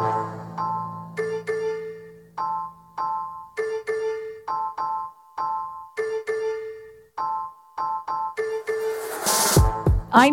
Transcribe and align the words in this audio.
I'm 0.00 0.08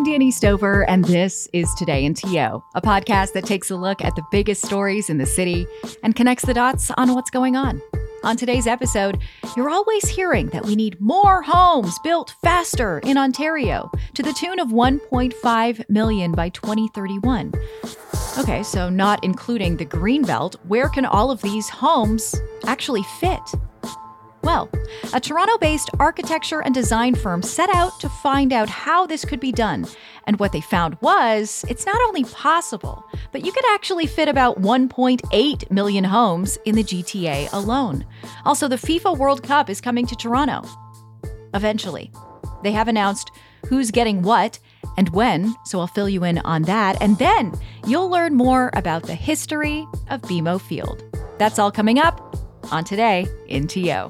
Dani 0.05 0.31
Stover, 0.31 0.89
and 0.89 1.03
this 1.03 1.49
is 1.51 1.73
Today 1.75 2.05
in 2.05 2.13
TO, 2.13 2.63
a 2.75 2.81
podcast 2.81 3.33
that 3.33 3.43
takes 3.43 3.69
a 3.69 3.75
look 3.75 4.01
at 4.01 4.15
the 4.15 4.23
biggest 4.31 4.65
stories 4.65 5.09
in 5.09 5.17
the 5.17 5.25
city 5.25 5.67
and 6.01 6.15
connects 6.15 6.45
the 6.45 6.53
dots 6.53 6.89
on 6.91 7.13
what's 7.13 7.29
going 7.29 7.57
on. 7.57 7.81
On 8.23 8.37
today's 8.37 8.67
episode, 8.67 9.19
you're 9.57 9.69
always 9.69 10.07
hearing 10.07 10.47
that 10.47 10.65
we 10.65 10.77
need 10.77 10.99
more 11.01 11.41
homes 11.41 11.99
built 11.99 12.35
faster 12.41 12.99
in 12.99 13.17
Ontario 13.17 13.91
to 14.13 14.23
the 14.23 14.33
tune 14.33 14.59
of 14.59 14.69
1.5 14.69 15.89
million 15.89 16.31
by 16.31 16.47
2031. 16.49 17.51
Okay, 18.37 18.61
so 18.61 18.87
not 18.87 19.23
including 19.23 19.77
the 19.77 19.85
Greenbelt, 19.85 20.57
where 20.67 20.89
can 20.89 21.05
all 21.05 21.31
of 21.31 21.41
these 21.41 21.69
homes 21.69 22.39
actually 22.65 23.01
fit? 23.19 23.41
Well, 24.43 24.69
a 25.11 25.19
Toronto 25.19 25.57
based 25.57 25.89
architecture 25.99 26.61
and 26.61 26.73
design 26.73 27.15
firm 27.15 27.41
set 27.41 27.73
out 27.73 27.99
to 27.99 28.07
find 28.07 28.53
out 28.53 28.69
how 28.69 29.07
this 29.07 29.25
could 29.25 29.39
be 29.39 29.51
done. 29.51 29.87
And 30.27 30.37
what 30.37 30.51
they 30.51 30.61
found 30.61 30.97
was 31.01 31.65
it's 31.67 31.87
not 31.87 31.99
only 32.07 32.25
possible, 32.25 33.03
but 33.31 33.43
you 33.43 33.51
could 33.51 33.65
actually 33.73 34.05
fit 34.05 34.29
about 34.29 34.61
1.8 34.61 35.71
million 35.71 36.03
homes 36.03 36.59
in 36.63 36.75
the 36.75 36.83
GTA 36.83 37.51
alone. 37.53 38.05
Also, 38.45 38.67
the 38.67 38.75
FIFA 38.75 39.17
World 39.17 39.41
Cup 39.41 39.67
is 39.67 39.81
coming 39.81 40.05
to 40.05 40.15
Toronto. 40.15 40.63
Eventually. 41.55 42.11
They 42.63 42.71
have 42.71 42.87
announced 42.87 43.31
who's 43.67 43.91
getting 43.91 44.21
what 44.21 44.59
and 44.97 45.09
when, 45.09 45.55
so 45.63 45.79
I'll 45.79 45.87
fill 45.87 46.09
you 46.09 46.23
in 46.23 46.39
on 46.39 46.63
that. 46.63 46.99
And 47.01 47.17
then 47.19 47.53
you'll 47.85 48.09
learn 48.09 48.33
more 48.33 48.71
about 48.73 49.03
the 49.03 49.15
history 49.15 49.85
of 50.09 50.21
BMO 50.23 50.59
Field. 50.59 51.03
That's 51.37 51.59
all 51.59 51.71
coming 51.71 51.99
up 51.99 52.35
on 52.71 52.83
Today 52.83 53.27
in 53.47 53.67
TO. 53.67 54.09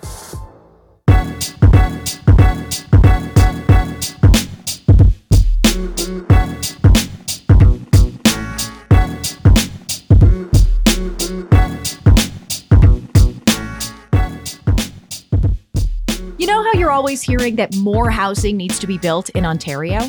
You 16.39 16.45
know 16.45 16.63
how 16.63 16.73
you're 16.73 16.91
always 16.91 17.21
hearing 17.21 17.57
that 17.57 17.75
more 17.75 18.09
housing 18.09 18.55
needs 18.55 18.79
to 18.79 18.87
be 18.87 18.97
built 18.97 19.29
in 19.29 19.45
Ontario? 19.45 19.99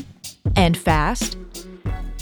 And 0.57 0.77
fast? 0.77 1.37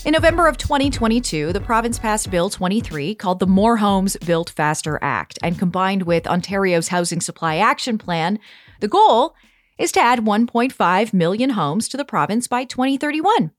In 0.05 0.13
November 0.13 0.47
of 0.47 0.57
2022, 0.57 1.53
the 1.53 1.61
province 1.61 1.99
passed 1.99 2.31
Bill 2.31 2.49
23 2.49 3.17
called 3.17 3.41
the 3.41 3.47
More 3.47 3.79
Homes 3.79 4.17
Built 4.25 4.51
Faster 4.51 5.01
Act, 5.03 5.37
and 5.43 5.59
combined 5.59 6.05
with 6.05 6.29
Ontario's 6.29 6.89
Housing 6.89 7.21
Supply 7.21 7.57
Action 7.57 7.99
Plan, 7.99 8.39
the 8.79 8.87
goal 8.87 9.35
is 9.79 9.91
to 9.93 10.01
add 10.01 10.21
1.5 10.21 11.13
million 11.13 11.51
homes 11.51 11.89
to 11.89 11.97
the 11.97 12.05
province 12.05 12.47
by 12.47 12.65
2031. 12.65 13.51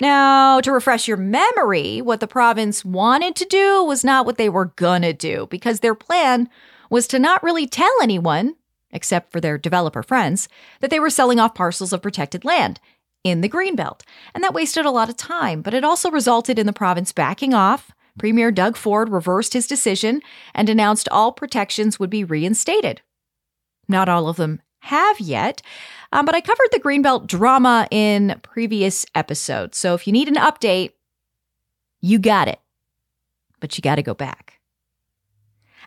Now, 0.00 0.60
to 0.60 0.72
refresh 0.72 1.06
your 1.06 1.18
memory, 1.18 2.00
what 2.00 2.20
the 2.20 2.26
province 2.26 2.82
wanted 2.84 3.36
to 3.36 3.44
do 3.44 3.84
was 3.84 4.04
not 4.04 4.24
what 4.24 4.38
they 4.38 4.48
were 4.48 4.72
gonna 4.76 5.12
do, 5.12 5.46
because 5.50 5.80
their 5.80 5.94
plan 5.94 6.48
was 6.88 7.06
to 7.08 7.18
not 7.18 7.42
really 7.42 7.66
tell 7.66 7.92
anyone, 8.02 8.54
except 8.90 9.32
for 9.32 9.40
their 9.40 9.58
developer 9.58 10.02
friends, 10.02 10.48
that 10.80 10.90
they 10.90 10.98
were 10.98 11.10
selling 11.10 11.38
off 11.38 11.54
parcels 11.54 11.92
of 11.92 12.00
protected 12.00 12.44
land 12.44 12.80
in 13.24 13.40
the 13.40 13.48
Greenbelt. 13.48 14.02
And 14.34 14.44
that 14.44 14.54
wasted 14.54 14.86
a 14.86 14.90
lot 14.90 15.08
of 15.08 15.16
time, 15.16 15.62
but 15.62 15.74
it 15.74 15.82
also 15.82 16.10
resulted 16.10 16.58
in 16.58 16.66
the 16.66 16.72
province 16.72 17.12
backing 17.12 17.54
off. 17.54 17.90
Premier 18.18 18.52
Doug 18.52 18.76
Ford 18.76 19.08
reversed 19.08 19.54
his 19.54 19.66
decision 19.66 20.20
and 20.54 20.68
announced 20.68 21.08
all 21.10 21.32
protections 21.32 21.98
would 21.98 22.10
be 22.10 22.22
reinstated. 22.22 23.00
Not 23.88 24.08
all 24.08 24.28
of 24.28 24.36
them 24.36 24.60
have 24.80 25.18
yet, 25.18 25.62
um, 26.12 26.24
but 26.24 26.34
I 26.34 26.40
covered 26.40 26.68
the 26.70 26.78
Greenbelt 26.78 27.26
drama 27.26 27.88
in 27.90 28.38
previous 28.42 29.04
episodes. 29.14 29.78
So 29.78 29.94
if 29.94 30.06
you 30.06 30.12
need 30.12 30.28
an 30.28 30.34
update, 30.34 30.92
you 32.00 32.18
got 32.18 32.48
it. 32.48 32.60
But 33.58 33.76
you 33.76 33.82
got 33.82 33.96
to 33.96 34.02
go 34.02 34.14
back. 34.14 34.60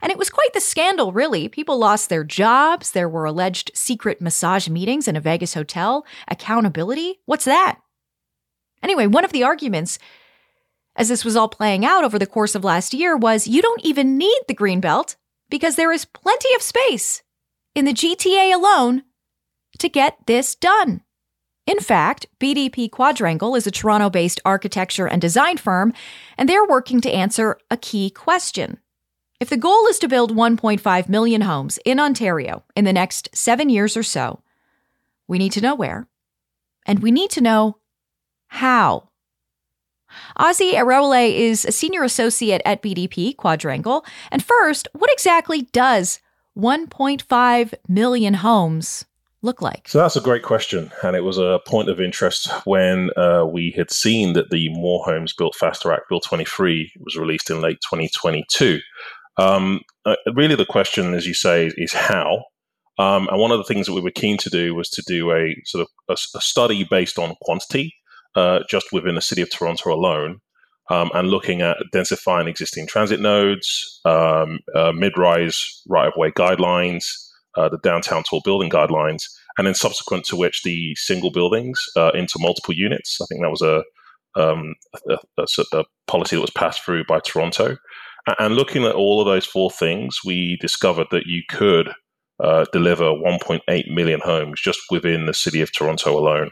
And 0.01 0.11
it 0.11 0.17
was 0.17 0.29
quite 0.29 0.53
the 0.53 0.61
scandal, 0.61 1.11
really. 1.11 1.47
People 1.47 1.77
lost 1.77 2.09
their 2.09 2.23
jobs. 2.23 2.91
There 2.91 3.09
were 3.09 3.25
alleged 3.25 3.71
secret 3.73 4.21
massage 4.21 4.69
meetings 4.69 5.07
in 5.07 5.15
a 5.15 5.21
Vegas 5.21 5.53
hotel. 5.53 6.05
Accountability? 6.27 7.19
What's 7.25 7.45
that? 7.45 7.79
Anyway, 8.83 9.07
one 9.07 9.25
of 9.25 9.31
the 9.31 9.43
arguments, 9.43 9.97
as 10.95 11.09
this 11.09 11.25
was 11.25 11.35
all 11.35 11.49
playing 11.49 11.85
out 11.85 12.03
over 12.03 12.19
the 12.19 12.27
course 12.27 12.55
of 12.55 12.63
last 12.63 12.93
year, 12.93 13.17
was 13.17 13.47
you 13.47 13.61
don't 13.61 13.83
even 13.83 14.17
need 14.17 14.39
the 14.47 14.53
green 14.53 14.79
belt 14.79 15.15
because 15.49 15.75
there 15.75 15.91
is 15.91 16.05
plenty 16.05 16.53
of 16.53 16.61
space 16.61 17.23
in 17.73 17.85
the 17.85 17.93
GTA 17.93 18.53
alone 18.53 19.03
to 19.79 19.89
get 19.89 20.17
this 20.25 20.55
done. 20.55 21.01
In 21.65 21.79
fact, 21.79 22.27
BDP 22.39 22.89
Quadrangle 22.89 23.55
is 23.55 23.67
a 23.67 23.71
Toronto 23.71 24.09
based 24.09 24.39
architecture 24.45 25.07
and 25.07 25.21
design 25.21 25.57
firm, 25.57 25.93
and 26.37 26.47
they're 26.47 26.65
working 26.65 27.01
to 27.01 27.11
answer 27.11 27.59
a 27.69 27.77
key 27.77 28.09
question. 28.09 28.79
If 29.39 29.49
the 29.49 29.57
goal 29.57 29.85
is 29.87 29.99
to 29.99 30.07
build 30.07 30.35
1.5 30.35 31.09
million 31.09 31.41
homes 31.41 31.77
in 31.85 31.99
Ontario 31.99 32.63
in 32.75 32.85
the 32.85 32.93
next 32.93 33.29
seven 33.33 33.69
years 33.69 33.95
or 33.95 34.01
so, 34.01 34.41
we 35.27 35.37
need 35.37 35.51
to 35.51 35.61
know 35.61 35.75
where, 35.75 36.07
and 36.87 36.99
we 36.99 37.11
need 37.11 37.29
to 37.31 37.41
know 37.41 37.77
how. 38.47 39.09
Ozzy 40.39 40.73
Arewole 40.73 41.31
is 41.31 41.65
a 41.65 41.71
senior 41.71 42.03
associate 42.03 42.63
at 42.65 42.81
BDP 42.81 43.35
Quadrangle. 43.35 44.05
And 44.31 44.43
first, 44.43 44.87
what 44.93 45.11
exactly 45.11 45.63
does 45.71 46.19
1.5 46.57 47.73
million 47.87 48.33
homes 48.35 49.05
look 49.43 49.61
like? 49.61 49.87
So 49.87 49.99
that's 49.99 50.15
a 50.15 50.21
great 50.21 50.43
question. 50.43 50.89
And 51.03 51.15
it 51.15 51.23
was 51.23 51.37
a 51.37 51.59
point 51.67 51.89
of 51.89 52.01
interest 52.01 52.49
when 52.65 53.11
uh, 53.15 53.45
we 53.45 53.71
had 53.77 53.91
seen 53.91 54.33
that 54.33 54.49
the 54.49 54.69
More 54.69 55.03
Homes 55.03 55.33
Built 55.33 55.55
Faster 55.55 55.91
Act, 55.91 56.09
Bill 56.09 56.21
23, 56.21 56.93
was 57.01 57.17
released 57.17 57.51
in 57.51 57.61
late 57.61 57.79
2022. 57.87 58.79
Um, 59.37 59.81
uh, 60.05 60.15
really, 60.33 60.55
the 60.55 60.65
question, 60.65 61.13
as 61.13 61.25
you 61.27 61.33
say, 61.33 61.71
is 61.77 61.93
how. 61.93 62.45
Um, 62.99 63.27
and 63.29 63.39
one 63.39 63.51
of 63.51 63.59
the 63.59 63.63
things 63.63 63.85
that 63.85 63.93
we 63.93 64.01
were 64.01 64.11
keen 64.11 64.37
to 64.37 64.49
do 64.49 64.73
was 64.73 64.89
to 64.89 65.03
do 65.05 65.31
a 65.31 65.55
sort 65.65 65.83
of 65.83 65.87
a, 66.09 66.13
a 66.37 66.41
study 66.41 66.83
based 66.89 67.19
on 67.19 67.35
quantity, 67.41 67.93
uh, 68.35 68.59
just 68.69 68.91
within 68.91 69.15
the 69.15 69.21
city 69.21 69.41
of 69.41 69.51
Toronto 69.51 69.93
alone, 69.93 70.41
um, 70.89 71.11
and 71.13 71.29
looking 71.29 71.61
at 71.61 71.77
densifying 71.93 72.47
existing 72.47 72.87
transit 72.87 73.19
nodes, 73.19 74.01
um, 74.05 74.59
uh, 74.75 74.91
mid-rise 74.91 75.81
right-of-way 75.87 76.31
guidelines, 76.31 77.05
uh, 77.55 77.69
the 77.69 77.77
downtown 77.83 78.23
tall 78.23 78.41
building 78.43 78.69
guidelines, 78.69 79.23
and 79.57 79.67
then 79.67 79.75
subsequent 79.75 80.25
to 80.25 80.35
which 80.35 80.63
the 80.63 80.95
single 80.95 81.31
buildings 81.31 81.79
uh, 81.95 82.11
into 82.13 82.39
multiple 82.39 82.73
units. 82.73 83.19
I 83.21 83.25
think 83.25 83.41
that 83.41 83.49
was 83.49 83.61
a, 83.61 83.83
um, 84.39 84.73
a, 85.09 85.17
a, 85.37 85.45
a 85.79 85.83
policy 86.07 86.35
that 86.35 86.41
was 86.41 86.51
passed 86.51 86.83
through 86.83 87.03
by 87.05 87.19
Toronto. 87.19 87.77
And 88.39 88.55
looking 88.55 88.83
at 88.83 88.95
all 88.95 89.21
of 89.21 89.27
those 89.27 89.45
four 89.45 89.71
things, 89.71 90.17
we 90.25 90.57
discovered 90.57 91.07
that 91.11 91.25
you 91.25 91.43
could 91.49 91.91
uh, 92.43 92.65
deliver 92.71 93.05
1.8 93.05 93.61
million 93.93 94.19
homes 94.19 94.61
just 94.61 94.79
within 94.91 95.25
the 95.25 95.33
city 95.33 95.61
of 95.61 95.71
Toronto 95.71 96.17
alone. 96.17 96.51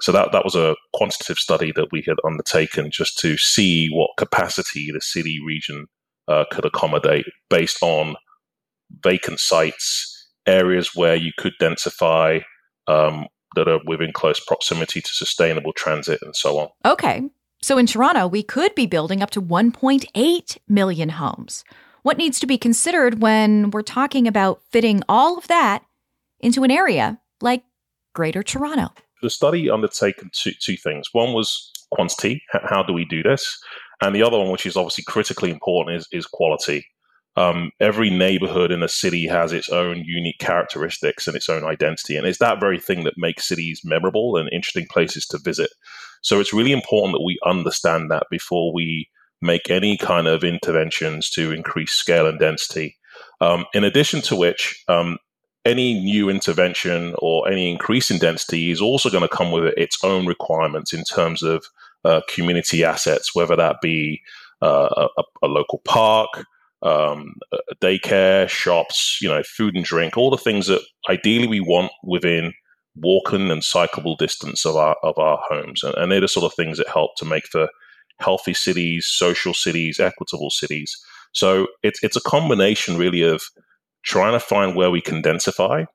So 0.00 0.12
that 0.12 0.32
that 0.32 0.44
was 0.44 0.56
a 0.56 0.74
quantitative 0.92 1.38
study 1.38 1.72
that 1.76 1.88
we 1.92 2.02
had 2.06 2.16
undertaken 2.26 2.90
just 2.90 3.18
to 3.20 3.38
see 3.38 3.88
what 3.92 4.10
capacity 4.18 4.90
the 4.92 5.00
city 5.00 5.38
region 5.46 5.86
uh, 6.26 6.44
could 6.50 6.64
accommodate 6.64 7.26
based 7.48 7.78
on 7.80 8.16
vacant 9.02 9.40
sites, 9.40 10.28
areas 10.46 10.90
where 10.94 11.14
you 11.14 11.32
could 11.38 11.52
densify 11.60 12.42
um, 12.88 13.26
that 13.54 13.68
are 13.68 13.80
within 13.86 14.12
close 14.12 14.40
proximity 14.40 15.00
to 15.00 15.10
sustainable 15.10 15.72
transit 15.72 16.20
and 16.22 16.34
so 16.34 16.58
on. 16.58 16.68
Okay, 16.84 17.22
so 17.64 17.78
in 17.78 17.86
Toronto, 17.86 18.26
we 18.26 18.42
could 18.42 18.74
be 18.74 18.84
building 18.84 19.22
up 19.22 19.30
to 19.30 19.40
1.8 19.40 20.58
million 20.68 21.08
homes. 21.08 21.64
What 22.02 22.18
needs 22.18 22.38
to 22.40 22.46
be 22.46 22.58
considered 22.58 23.22
when 23.22 23.70
we're 23.70 23.80
talking 23.80 24.28
about 24.28 24.60
fitting 24.70 25.02
all 25.08 25.38
of 25.38 25.48
that 25.48 25.82
into 26.40 26.62
an 26.64 26.70
area 26.70 27.18
like 27.40 27.64
Greater 28.14 28.42
Toronto? 28.42 28.88
The 29.22 29.30
study 29.30 29.70
undertaken 29.70 30.28
two, 30.34 30.52
two 30.60 30.76
things. 30.76 31.08
One 31.12 31.32
was 31.32 31.72
quantity, 31.90 32.42
how 32.52 32.82
do 32.82 32.92
we 32.92 33.06
do 33.06 33.22
this? 33.22 33.58
And 34.02 34.14
the 34.14 34.22
other 34.22 34.36
one, 34.36 34.50
which 34.50 34.66
is 34.66 34.76
obviously 34.76 35.04
critically 35.04 35.50
important, 35.50 35.96
is, 35.96 36.06
is 36.12 36.26
quality. 36.26 36.84
Um, 37.36 37.70
every 37.80 38.10
neighborhood 38.10 38.72
in 38.72 38.82
a 38.82 38.88
city 38.88 39.26
has 39.26 39.52
its 39.52 39.70
own 39.70 40.02
unique 40.04 40.38
characteristics 40.38 41.26
and 41.26 41.34
its 41.34 41.48
own 41.48 41.64
identity. 41.64 42.18
And 42.18 42.26
it's 42.26 42.40
that 42.40 42.60
very 42.60 42.78
thing 42.78 43.04
that 43.04 43.14
makes 43.16 43.48
cities 43.48 43.80
memorable 43.84 44.36
and 44.36 44.50
interesting 44.52 44.86
places 44.90 45.24
to 45.28 45.38
visit. 45.38 45.70
So 46.24 46.40
it's 46.40 46.54
really 46.54 46.72
important 46.72 47.12
that 47.12 47.24
we 47.24 47.38
understand 47.44 48.10
that 48.10 48.24
before 48.30 48.72
we 48.72 49.08
make 49.42 49.70
any 49.70 49.96
kind 49.98 50.26
of 50.26 50.42
interventions 50.42 51.28
to 51.30 51.52
increase 51.52 51.92
scale 51.92 52.26
and 52.26 52.38
density. 52.38 52.96
Um, 53.42 53.66
in 53.74 53.84
addition 53.84 54.22
to 54.22 54.36
which, 54.36 54.82
um, 54.88 55.18
any 55.66 55.94
new 55.94 56.30
intervention 56.30 57.14
or 57.18 57.48
any 57.48 57.70
increase 57.70 58.10
in 58.10 58.18
density 58.18 58.70
is 58.70 58.80
also 58.80 59.10
going 59.10 59.22
to 59.22 59.28
come 59.28 59.52
with 59.52 59.72
its 59.76 60.02
own 60.02 60.26
requirements 60.26 60.92
in 60.92 61.04
terms 61.04 61.42
of 61.42 61.64
uh, 62.04 62.22
community 62.28 62.84
assets, 62.84 63.34
whether 63.34 63.56
that 63.56 63.76
be 63.82 64.20
uh, 64.62 65.08
a, 65.18 65.22
a, 65.42 65.46
local 65.46 65.80
park, 65.84 66.28
um, 66.82 67.34
a 67.52 67.74
daycare, 67.82 68.48
shops, 68.48 69.18
you 69.20 69.28
know, 69.28 69.42
food 69.42 69.74
and 69.74 69.84
drink, 69.84 70.16
all 70.16 70.30
the 70.30 70.36
things 70.38 70.66
that 70.68 70.82
ideally 71.08 71.46
we 71.46 71.60
want 71.60 71.92
within 72.02 72.54
walking 72.96 73.50
and 73.50 73.62
cyclable 73.62 74.16
distance 74.16 74.64
of 74.64 74.76
our 74.76 74.96
of 75.02 75.18
our 75.18 75.38
homes, 75.48 75.82
and, 75.82 75.94
and 75.96 76.12
they're 76.12 76.20
the 76.20 76.28
sort 76.28 76.44
of 76.44 76.54
things 76.54 76.78
that 76.78 76.88
help 76.88 77.12
to 77.16 77.24
make 77.24 77.46
for 77.46 77.68
healthy 78.20 78.54
cities, 78.54 79.06
social 79.08 79.54
cities, 79.54 79.98
equitable 80.00 80.50
cities. 80.50 80.96
So 81.32 81.66
it's 81.82 82.02
it's 82.02 82.16
a 82.16 82.22
combination 82.22 82.96
really 82.96 83.22
of 83.22 83.42
trying 84.04 84.32
to 84.32 84.40
find 84.40 84.76
where 84.76 84.90
we 84.90 85.00
can 85.00 85.22
densify, 85.22 85.86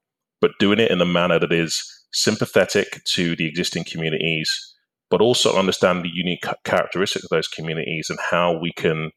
but 0.41 0.51
doing 0.59 0.79
it 0.79 0.91
in 0.91 1.01
a 1.01 1.05
manner 1.05 1.39
that 1.39 1.53
is 1.53 1.81
sympathetic 2.11 3.01
to 3.05 3.35
the 3.35 3.47
existing 3.47 3.83
communities, 3.83 4.75
but 5.09 5.21
also 5.21 5.57
understand 5.57 6.03
the 6.03 6.11
unique 6.13 6.43
characteristics 6.65 7.23
of 7.23 7.29
those 7.29 7.47
communities 7.47 8.07
and 8.09 8.19
how 8.31 8.57
we 8.57 8.71
can 8.73 9.11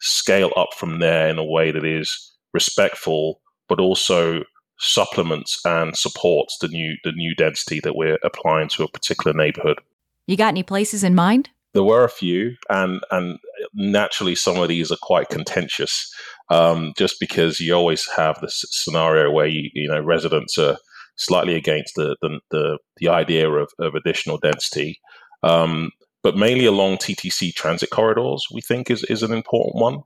scale 0.00 0.50
up 0.56 0.68
from 0.76 0.98
there 0.98 1.28
in 1.28 1.38
a 1.38 1.44
way 1.44 1.70
that 1.70 1.84
is 1.84 2.32
respectful, 2.52 3.40
but 3.68 3.80
also 3.80 4.42
supplements 4.78 5.60
and 5.64 5.96
supports 5.96 6.58
the 6.60 6.68
new 6.68 6.96
the 7.04 7.12
new 7.12 7.34
density 7.34 7.80
that 7.80 7.96
we're 7.96 8.18
applying 8.22 8.68
to 8.68 8.84
a 8.84 8.88
particular 8.88 9.36
neighborhood. 9.36 9.78
You 10.26 10.36
got 10.36 10.48
any 10.48 10.62
places 10.62 11.04
in 11.04 11.14
mind? 11.14 11.50
There 11.74 11.84
were 11.84 12.04
a 12.04 12.08
few, 12.08 12.56
and 12.68 13.00
and 13.10 13.38
naturally 13.74 14.34
some 14.34 14.58
of 14.58 14.68
these 14.68 14.92
are 14.92 14.98
quite 15.02 15.28
contentious, 15.28 16.12
um, 16.50 16.92
just 16.96 17.18
because 17.20 17.60
you 17.60 17.74
always 17.74 18.08
have 18.16 18.40
this 18.40 18.64
scenario 18.70 19.30
where 19.30 19.46
you 19.46 19.70
you 19.74 19.88
know 19.88 20.00
residents 20.00 20.56
are 20.58 20.76
slightly 21.16 21.54
against 21.54 21.94
the 21.96 22.16
the 22.22 22.40
the, 22.50 22.78
the 22.98 23.08
idea 23.08 23.50
of, 23.50 23.70
of 23.78 23.94
additional 23.94 24.38
density. 24.38 25.00
Um, 25.42 25.90
but 26.22 26.38
mainly 26.38 26.64
along 26.64 26.96
TTC 26.96 27.54
transit 27.54 27.90
corridors, 27.90 28.46
we 28.50 28.62
think 28.62 28.90
is, 28.90 29.04
is 29.04 29.22
an 29.22 29.32
important 29.32 29.74
one 29.74 30.02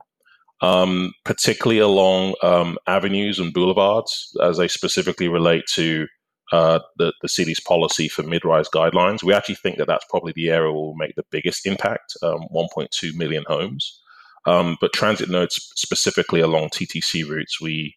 um, 0.61 1.13
particularly 1.25 1.79
along 1.79 2.35
um, 2.43 2.77
avenues 2.87 3.39
and 3.39 3.53
boulevards 3.53 4.35
as 4.43 4.57
they 4.57 4.67
specifically 4.67 5.27
relate 5.27 5.63
to 5.73 6.07
uh, 6.51 6.79
the, 6.97 7.13
the 7.21 7.29
city's 7.29 7.59
policy 7.59 8.07
for 8.07 8.23
mid-rise 8.23 8.67
guidelines. 8.69 9.23
We 9.23 9.33
actually 9.33 9.55
think 9.55 9.77
that 9.77 9.87
that's 9.87 10.05
probably 10.09 10.33
the 10.35 10.49
area 10.49 10.71
will 10.71 10.95
make 10.95 11.15
the 11.15 11.25
biggest 11.31 11.65
impact, 11.65 12.13
um, 12.23 12.47
1.2 12.53 13.13
million 13.15 13.43
homes. 13.47 14.01
Um, 14.45 14.77
but 14.81 14.93
transit 14.93 15.29
nodes 15.29 15.55
specifically 15.75 16.39
along 16.39 16.69
TTC 16.69 17.29
routes, 17.29 17.61
we 17.61 17.95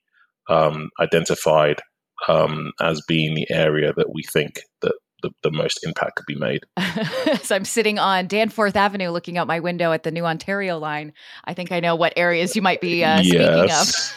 um, 0.51 0.91
identified 1.01 1.81
um, 2.29 2.73
as 2.81 3.03
being 3.09 3.35
the 3.35 3.51
area 3.51 3.93
that 3.97 4.13
we 4.13 4.23
think 4.23 4.61
that 4.83 4.95
the, 5.23 5.31
the 5.43 5.51
most 5.51 5.85
impact 5.85 6.17
could 6.17 6.27
be 6.27 6.35
made. 6.35 6.63
so 7.43 7.57
I'm 7.57 7.65
sitting 7.65 7.99
on 7.99 8.27
Danforth 8.27 8.77
Avenue 8.77 9.11
looking 9.11 9.39
out 9.39 9.47
my 9.47 9.61
window 9.61 9.93
at 9.93 10.03
the 10.03 10.11
new 10.11 10.25
Ontario 10.25 10.79
line. 10.79 11.13
I 11.45 11.55
think 11.55 11.73
I 11.73 11.81
know 11.81 11.95
what 11.97 12.13
areas 12.17 12.55
you 12.55 12.63
might 12.63 12.81
be 12.81 13.05
uh, 13.05 13.23
speaking 13.23 13.71
of. 13.71 14.15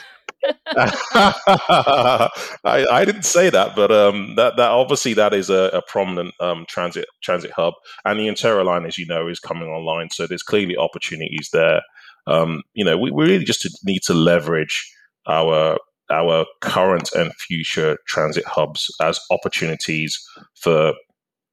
I, 0.67 2.29
I, 2.63 3.05
didn't 3.05 3.23
say 3.23 3.49
that, 3.49 3.75
but 3.75 3.91
um, 3.91 4.35
that, 4.35 4.57
that 4.57 4.69
obviously 4.69 5.13
that 5.13 5.33
is 5.33 5.49
a, 5.49 5.69
a 5.73 5.81
prominent 5.87 6.33
um, 6.39 6.65
transit 6.67 7.07
transit 7.23 7.51
hub, 7.51 7.73
and 8.03 8.19
the 8.19 8.29
Ontario 8.29 8.63
line, 8.63 8.85
as 8.85 8.97
you 8.97 9.07
know, 9.07 9.27
is 9.27 9.39
coming 9.39 9.69
online. 9.69 10.09
So 10.11 10.27
there's 10.27 10.43
clearly 10.43 10.77
opportunities 10.77 11.49
there. 11.51 11.81
Um, 12.27 12.61
you 12.73 12.85
know, 12.85 12.97
we, 12.97 13.11
we 13.11 13.25
really 13.25 13.45
just 13.45 13.67
need 13.85 14.01
to 14.03 14.13
leverage 14.13 14.91
our 15.27 15.77
our 16.11 16.45
current 16.61 17.11
and 17.13 17.33
future 17.35 17.97
transit 18.07 18.45
hubs 18.45 18.93
as 19.01 19.19
opportunities 19.31 20.23
for 20.55 20.93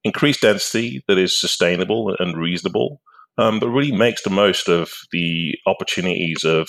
increased 0.04 0.43
density 0.43 1.04
that 1.08 1.19
is 1.19 1.38
sustainable 1.38 2.14
and 2.19 2.37
reasonable, 2.37 3.00
um, 3.38 3.60
but 3.60 3.69
really 3.69 3.93
makes 3.93 4.22
the 4.22 4.31
most 4.31 4.69
of 4.69 4.93
the 5.12 5.54
opportunities 5.66 6.44
of 6.44 6.69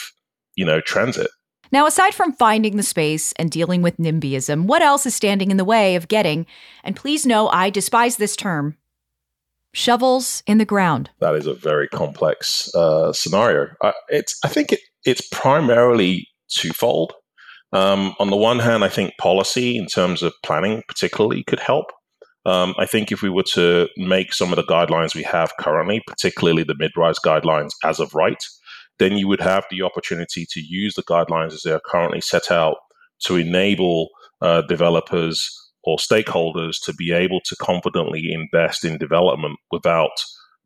you 0.56 0.65
know 0.65 0.81
transit. 0.81 1.30
Now, 1.71 1.88
aside 1.88 2.13
from 2.13 2.33
finding 2.33 2.77
the 2.77 2.83
space 2.83 3.33
and 3.33 3.50
dealing 3.50 3.81
with 3.81 3.97
NIMBYism, 3.97 4.65
what 4.65 4.83
else 4.83 5.07
is 5.07 5.15
standing 5.15 5.50
in 5.50 5.57
the 5.57 5.65
way 5.65 5.95
of 5.95 6.07
getting, 6.07 6.45
and 6.83 6.95
please 6.95 7.25
know 7.25 7.47
I 7.47 7.71
despise 7.71 8.18
this 8.18 8.36
term, 8.36 8.77
shovels 9.74 10.44
in 10.45 10.59
the 10.59 10.65
ground? 10.65 11.09
That 11.19 11.36
is 11.36 11.47
a 11.47 11.53
very 11.56 11.88
complex 11.88 12.74
uh, 12.75 13.12
scenario. 13.12 13.69
I, 13.81 13.94
it's, 14.09 14.38
I 14.45 14.50
think 14.50 14.71
it, 14.71 14.81
it's 15.03 15.27
primarily 15.29 16.27
twofold. 16.47 17.13
Um, 17.74 18.14
on 18.20 18.30
the 18.30 18.38
one 18.38 18.60
hand, 18.60 18.84
I 18.84 18.90
think 18.90 19.18
policy 19.18 19.78
in 19.78 19.88
terms 19.88 20.22
of 20.22 20.34
planning, 20.44 20.84
particularly, 20.88 21.44
could 21.44 21.60
help. 21.60 21.88
Um, 22.46 22.75
I 22.78 22.86
think 22.86 23.12
if 23.12 23.22
we 23.22 23.30
were 23.30 23.44
to 23.54 23.88
make 23.98 24.34
some 24.34 24.52
of 24.52 24.58
the 24.58 24.64
guidelines 24.64 25.16
we 25.16 25.24
have 25.24 25.52
currently, 25.60 26.02
particularly 26.06 26.64
the 26.64 26.75
mid-rise 26.78 27.18
guidelines 27.25 27.72
as 27.84 28.00
of 28.00 28.14
right, 28.14 28.44
then 29.00 29.14
you 29.14 29.28
would 29.28 29.42
have 29.42 29.66
the 29.72 29.81
opportunity 29.81 30.46
to 30.52 30.62
use 30.62 30.94
the 30.94 31.04
guidelines 31.04 31.54
as 31.54 31.64
they 31.64 31.72
are 31.72 31.81
currently 31.86 32.22
set 32.22 32.52
out 32.52 32.75
to 33.25 33.38
enable 33.38 34.10
uh, 34.42 34.62
developers 34.62 35.50
or 35.84 35.98
stakeholders 35.98 36.75
to 36.84 36.94
be 36.94 37.12
able 37.12 37.40
to 37.46 37.56
confidently 37.56 38.31
invest 38.31 38.86
in 38.86 38.98
development 38.98 39.58
without 39.72 40.12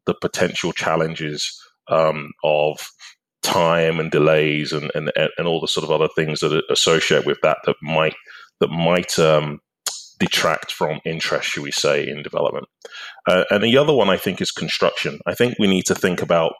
the 0.05 0.13
potential 0.13 0.73
challenges 0.73 1.61
um, 1.89 2.31
of 2.43 2.89
time 3.47 3.99
and 3.99 4.11
delays 4.11 4.73
and, 4.73 4.91
and 4.93 5.11
and 5.15 5.47
all 5.47 5.61
the 5.61 5.67
sort 5.67 5.85
of 5.85 5.91
other 5.91 6.09
things 6.15 6.41
that 6.41 6.53
are 6.53 6.63
associated 6.69 7.25
with 7.25 7.37
that 7.41 7.57
that 7.65 7.75
might 7.81 8.15
that 8.59 8.69
might 8.69 9.17
um, 9.17 9.59
detract 10.19 10.71
from 10.71 10.99
interest, 11.05 11.49
should 11.49 11.63
we 11.63 11.71
say, 11.71 12.07
in 12.07 12.23
development. 12.23 12.67
Uh, 13.27 13.45
and 13.49 13.63
the 13.63 13.77
other 13.77 13.93
one 13.93 14.09
I 14.09 14.17
think 14.17 14.41
is 14.41 14.51
construction. 14.51 15.19
I 15.25 15.33
think 15.33 15.55
we 15.57 15.67
need 15.67 15.85
to 15.85 15.95
think 15.95 16.21
about 16.21 16.53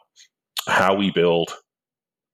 how 0.66 0.94
we 0.94 1.10
build 1.10 1.54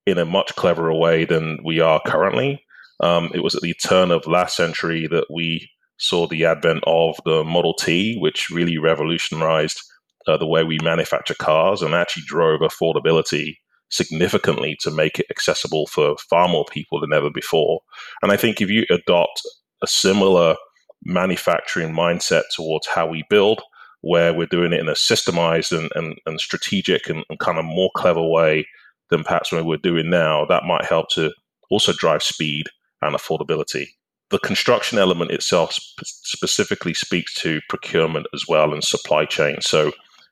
in 0.05 0.17
a 0.17 0.25
much 0.25 0.55
cleverer 0.55 0.93
way 0.93 1.25
than 1.25 1.57
we 1.63 1.79
are 1.79 2.01
currently. 2.05 2.63
Um, 3.01 3.31
it 3.33 3.43
was 3.43 3.55
at 3.55 3.61
the 3.61 3.73
turn 3.73 4.11
of 4.11 4.27
last 4.27 4.55
century 4.55 5.07
that 5.07 5.25
we 5.29 5.69
saw 5.97 6.27
the 6.27 6.45
advent 6.45 6.83
of 6.85 7.15
the 7.25 7.43
Model 7.43 7.73
T, 7.73 8.17
which 8.19 8.49
really 8.49 8.77
revolutionized 8.77 9.79
uh, 10.27 10.37
the 10.37 10.47
way 10.47 10.63
we 10.63 10.77
manufacture 10.81 11.35
cars 11.35 11.81
and 11.81 11.93
actually 11.93 12.23
drove 12.25 12.61
affordability 12.61 13.55
significantly 13.95 14.77
to 14.81 14.91
make 14.91 15.19
it 15.19 15.27
accessible 15.29 15.87
for 15.87 16.15
far 16.29 16.47
more 16.47 16.65
people 16.71 16.99
than 16.99 17.13
ever 17.13 17.29
before. 17.29 17.81
And 18.21 18.31
I 18.31 18.37
think 18.37 18.61
if 18.61 18.69
you 18.69 18.85
adopt 18.89 19.41
a 19.81 19.87
similar 19.87 20.55
manufacturing 21.03 21.93
mindset 21.93 22.43
towards 22.55 22.87
how 22.87 23.07
we 23.07 23.23
build, 23.29 23.61
where 24.01 24.33
we're 24.33 24.45
doing 24.45 24.73
it 24.73 24.79
in 24.79 24.87
a 24.87 24.93
systemized 24.93 25.75
and, 25.77 25.91
and, 25.95 26.19
and 26.25 26.39
strategic 26.39 27.09
and, 27.09 27.23
and, 27.29 27.39
kind 27.39 27.57
of 27.57 27.65
more 27.65 27.89
clever 27.95 28.23
way 28.23 28.67
than 29.09 29.23
perhaps 29.23 29.51
we're 29.51 29.77
doing 29.77 30.09
now, 30.09 30.45
that 30.45 30.63
might 30.63 30.85
help 30.85 31.07
to 31.09 31.31
also 31.69 31.93
drive 31.93 32.21
speed 32.21 32.65
and 33.01 33.15
affordability. 33.15 33.85
The 34.29 34.39
construction 34.39 34.97
element 34.97 35.31
itself 35.31 35.73
sp- 35.73 36.05
specifically 36.05 36.93
speaks 36.93 37.33
to 37.41 37.61
procurement 37.69 38.27
as 38.33 38.45
well 38.47 38.73
and 38.73 38.83
supply 38.83 39.25
chain. 39.25 39.61
So 39.61 39.91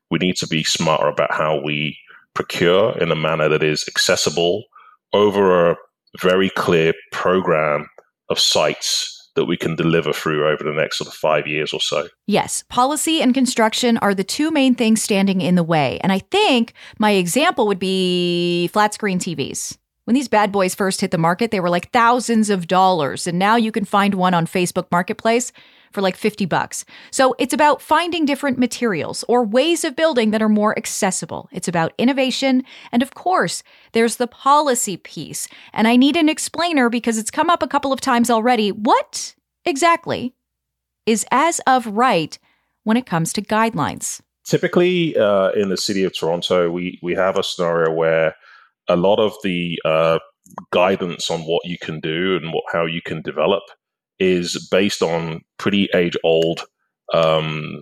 we 0.09 0.19
need 0.19 0.35
to 0.37 0.47
be 0.47 0.63
smarter 0.63 1.07
about 1.07 1.33
how 1.33 1.59
we 1.63 1.97
procure 2.33 2.97
in 2.97 3.11
a 3.11 3.15
manner 3.15 3.49
that 3.49 3.63
is 3.63 3.85
accessible 3.87 4.63
over 5.13 5.71
a 5.71 5.75
very 6.21 6.49
clear 6.49 6.93
program 7.11 7.87
of 8.29 8.39
sites 8.39 9.09
that 9.35 9.45
we 9.45 9.57
can 9.57 9.75
deliver 9.75 10.13
through 10.13 10.47
over 10.47 10.63
the 10.63 10.73
next 10.73 10.99
sort 10.99 11.07
of 11.07 11.13
five 11.13 11.47
years 11.47 11.73
or 11.73 11.79
so. 11.79 12.07
Yes, 12.27 12.63
policy 12.69 13.21
and 13.21 13.33
construction 13.33 13.97
are 13.97 14.13
the 14.13 14.23
two 14.23 14.51
main 14.51 14.75
things 14.75 15.01
standing 15.01 15.41
in 15.41 15.55
the 15.55 15.63
way. 15.63 15.99
And 16.03 16.11
I 16.11 16.19
think 16.19 16.73
my 16.99 17.11
example 17.11 17.65
would 17.67 17.79
be 17.79 18.67
flat 18.67 18.93
screen 18.93 19.19
TVs. 19.19 19.77
When 20.05 20.13
these 20.15 20.27
bad 20.27 20.51
boys 20.51 20.75
first 20.75 21.01
hit 21.01 21.11
the 21.11 21.17
market, 21.17 21.51
they 21.51 21.61
were 21.61 21.69
like 21.69 21.91
thousands 21.91 22.49
of 22.49 22.67
dollars. 22.67 23.25
And 23.25 23.39
now 23.39 23.55
you 23.55 23.71
can 23.71 23.85
find 23.85 24.15
one 24.15 24.33
on 24.33 24.45
Facebook 24.45 24.87
Marketplace 24.91 25.51
for 25.93 26.01
like 26.01 26.17
50 26.17 26.45
bucks. 26.45 26.83
So 27.11 27.35
it's 27.37 27.53
about 27.53 27.81
finding 27.81 28.25
different 28.25 28.57
materials 28.57 29.23
or 29.27 29.43
ways 29.43 29.83
of 29.83 29.95
building 29.95 30.31
that 30.31 30.41
are 30.41 30.49
more 30.49 30.77
accessible. 30.77 31.49
It's 31.51 31.67
about 31.67 31.93
innovation. 31.97 32.63
And 32.91 33.01
of 33.01 33.13
course, 33.13 33.63
there's 33.93 34.17
the 34.17 34.27
policy 34.27 34.97
piece. 34.97 35.47
And 35.71 35.87
I 35.87 35.95
need 35.95 36.17
an 36.17 36.29
explainer 36.29 36.89
because 36.89 37.17
it's 37.17 37.31
come 37.31 37.49
up 37.49 37.63
a 37.63 37.67
couple 37.67 37.93
of 37.93 38.01
times 38.01 38.29
already. 38.29 38.71
What 38.71 39.35
exactly 39.65 40.33
is 41.05 41.25
as 41.31 41.61
of 41.67 41.85
right 41.87 42.37
when 42.83 42.97
it 42.97 43.05
comes 43.05 43.31
to 43.33 43.41
guidelines? 43.41 44.21
Typically, 44.45 45.15
uh, 45.17 45.51
in 45.51 45.69
the 45.69 45.77
city 45.77 46.03
of 46.03 46.17
Toronto, 46.17 46.69
we, 46.69 46.99
we 47.01 47.13
have 47.15 47.37
a 47.37 47.43
scenario 47.43 47.93
where 47.93 48.35
a 48.89 48.95
lot 48.97 49.19
of 49.19 49.33
the 49.43 49.79
uh, 49.85 50.19
guidance 50.71 51.29
on 51.29 51.41
what 51.41 51.61
you 51.63 51.77
can 51.81 51.99
do 52.01 52.35
and 52.35 52.51
what, 52.51 52.63
how 52.71 52.85
you 52.85 53.01
can 53.01 53.21
develop 53.21 53.63
is 54.23 54.67
based 54.71 55.01
on 55.01 55.41
pretty 55.57 55.89
age 55.93 56.15
old 56.23 56.61
um, 57.13 57.79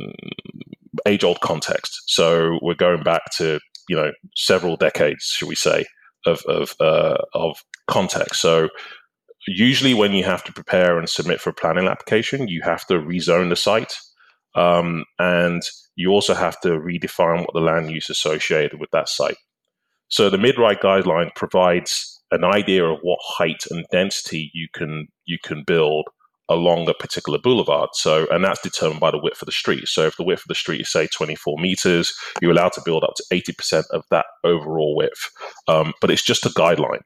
age 1.05 1.24
old 1.24 1.39
context. 1.41 2.01
So 2.07 2.60
we're 2.62 2.74
going 2.74 3.03
back 3.03 3.21
to 3.38 3.60
you 3.88 3.95
know 3.95 4.12
several 4.36 4.75
decades, 4.75 5.24
should 5.25 5.50
we 5.50 5.55
say, 5.55 5.86
of 6.25 6.41
of 6.48 6.75
uh, 6.79 7.17
of 7.33 7.63
context. 7.88 8.41
So 8.41 8.69
usually 9.48 9.93
when 9.93 10.13
you 10.13 10.24
have 10.24 10.43
to 10.45 10.53
prepare 10.53 10.98
and 10.98 11.07
submit 11.10 11.41
for 11.41 11.51
a 11.51 11.53
planning 11.53 11.88
application, 11.88 12.48
you 12.48 12.62
have 12.63 12.86
to 12.88 12.95
rezone 12.95 13.50
the 13.50 13.55
site, 13.55 13.95
um, 14.55 15.05
and 15.19 15.62
you 15.95 16.10
also 16.10 16.33
have 16.33 16.60
to 16.62 16.69
redefine 16.69 17.39
what 17.39 17.53
the 17.53 17.60
land 17.60 17.91
use 17.91 18.10
associated 18.10 18.79
with 18.79 18.91
that 18.91 19.10
site. 19.10 19.38
So 20.07 20.29
the 20.29 20.38
mid-rise 20.38 20.77
guideline 20.83 21.33
provides 21.36 22.21
an 22.31 22.43
idea 22.43 22.83
of 22.86 23.00
what 23.01 23.19
height 23.21 23.63
and 23.69 23.86
density 23.91 24.51
you 24.53 24.67
can 24.74 25.07
you 25.25 25.38
can 25.43 25.63
build 25.65 26.05
along 26.53 26.88
a 26.89 26.93
particular 26.93 27.39
boulevard. 27.39 27.89
So, 27.93 28.27
and 28.31 28.43
that's 28.43 28.62
determined 28.62 29.00
by 29.00 29.12
the 29.12 29.20
width 29.22 29.41
of 29.41 29.46
the 29.46 29.51
street. 29.51 29.88
So, 29.88 30.05
if 30.08 30.17
the 30.17 30.24
width 30.24 30.41
of 30.41 30.48
the 30.48 30.55
street 30.55 30.81
is 30.81 30.91
say 30.91 31.08
24 31.08 31.58
meters, 31.60 32.13
you're 32.41 32.51
allowed 32.51 32.74
to 32.74 32.81
build 32.84 33.03
up 33.03 33.13
to 33.15 33.25
80% 33.31 33.84
of 33.91 34.03
that 34.12 34.25
overall 34.43 34.96
width. 34.96 35.29
Um, 35.67 35.93
but 36.01 36.12
it's 36.12 36.24
just 36.24 36.46
a 36.46 36.50
guideline. 36.50 37.01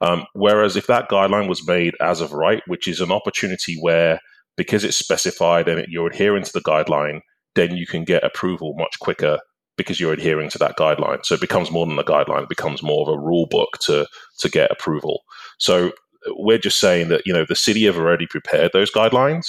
Um, 0.00 0.26
whereas 0.34 0.76
if 0.76 0.86
that 0.88 1.08
guideline 1.08 1.48
was 1.48 1.66
made 1.66 1.94
as 2.00 2.20
of 2.20 2.32
right, 2.32 2.62
which 2.66 2.88
is 2.88 3.00
an 3.00 3.12
opportunity 3.12 3.76
where 3.80 4.20
because 4.56 4.84
it's 4.84 4.96
specified 4.96 5.68
and 5.68 5.86
you're 5.88 6.08
adhering 6.08 6.44
to 6.44 6.52
the 6.52 6.60
guideline, 6.60 7.20
then 7.54 7.76
you 7.76 7.86
can 7.86 8.04
get 8.04 8.24
approval 8.24 8.74
much 8.76 8.98
quicker 9.00 9.38
because 9.76 9.98
you're 9.98 10.12
adhering 10.12 10.48
to 10.50 10.58
that 10.58 10.76
guideline. 10.76 11.24
So 11.24 11.34
it 11.34 11.40
becomes 11.40 11.70
more 11.70 11.86
than 11.86 11.98
a 11.98 12.04
guideline; 12.04 12.44
it 12.44 12.48
becomes 12.48 12.82
more 12.82 13.02
of 13.02 13.14
a 13.14 13.20
rule 13.20 13.46
book 13.50 13.78
to 13.82 14.06
to 14.38 14.48
get 14.48 14.70
approval. 14.70 15.22
So 15.58 15.92
we're 16.28 16.58
just 16.58 16.78
saying 16.78 17.08
that 17.08 17.22
you 17.24 17.32
know 17.32 17.44
the 17.48 17.56
city 17.56 17.84
have 17.84 17.96
already 17.96 18.26
prepared 18.26 18.72
those 18.72 18.90
guidelines. 18.90 19.46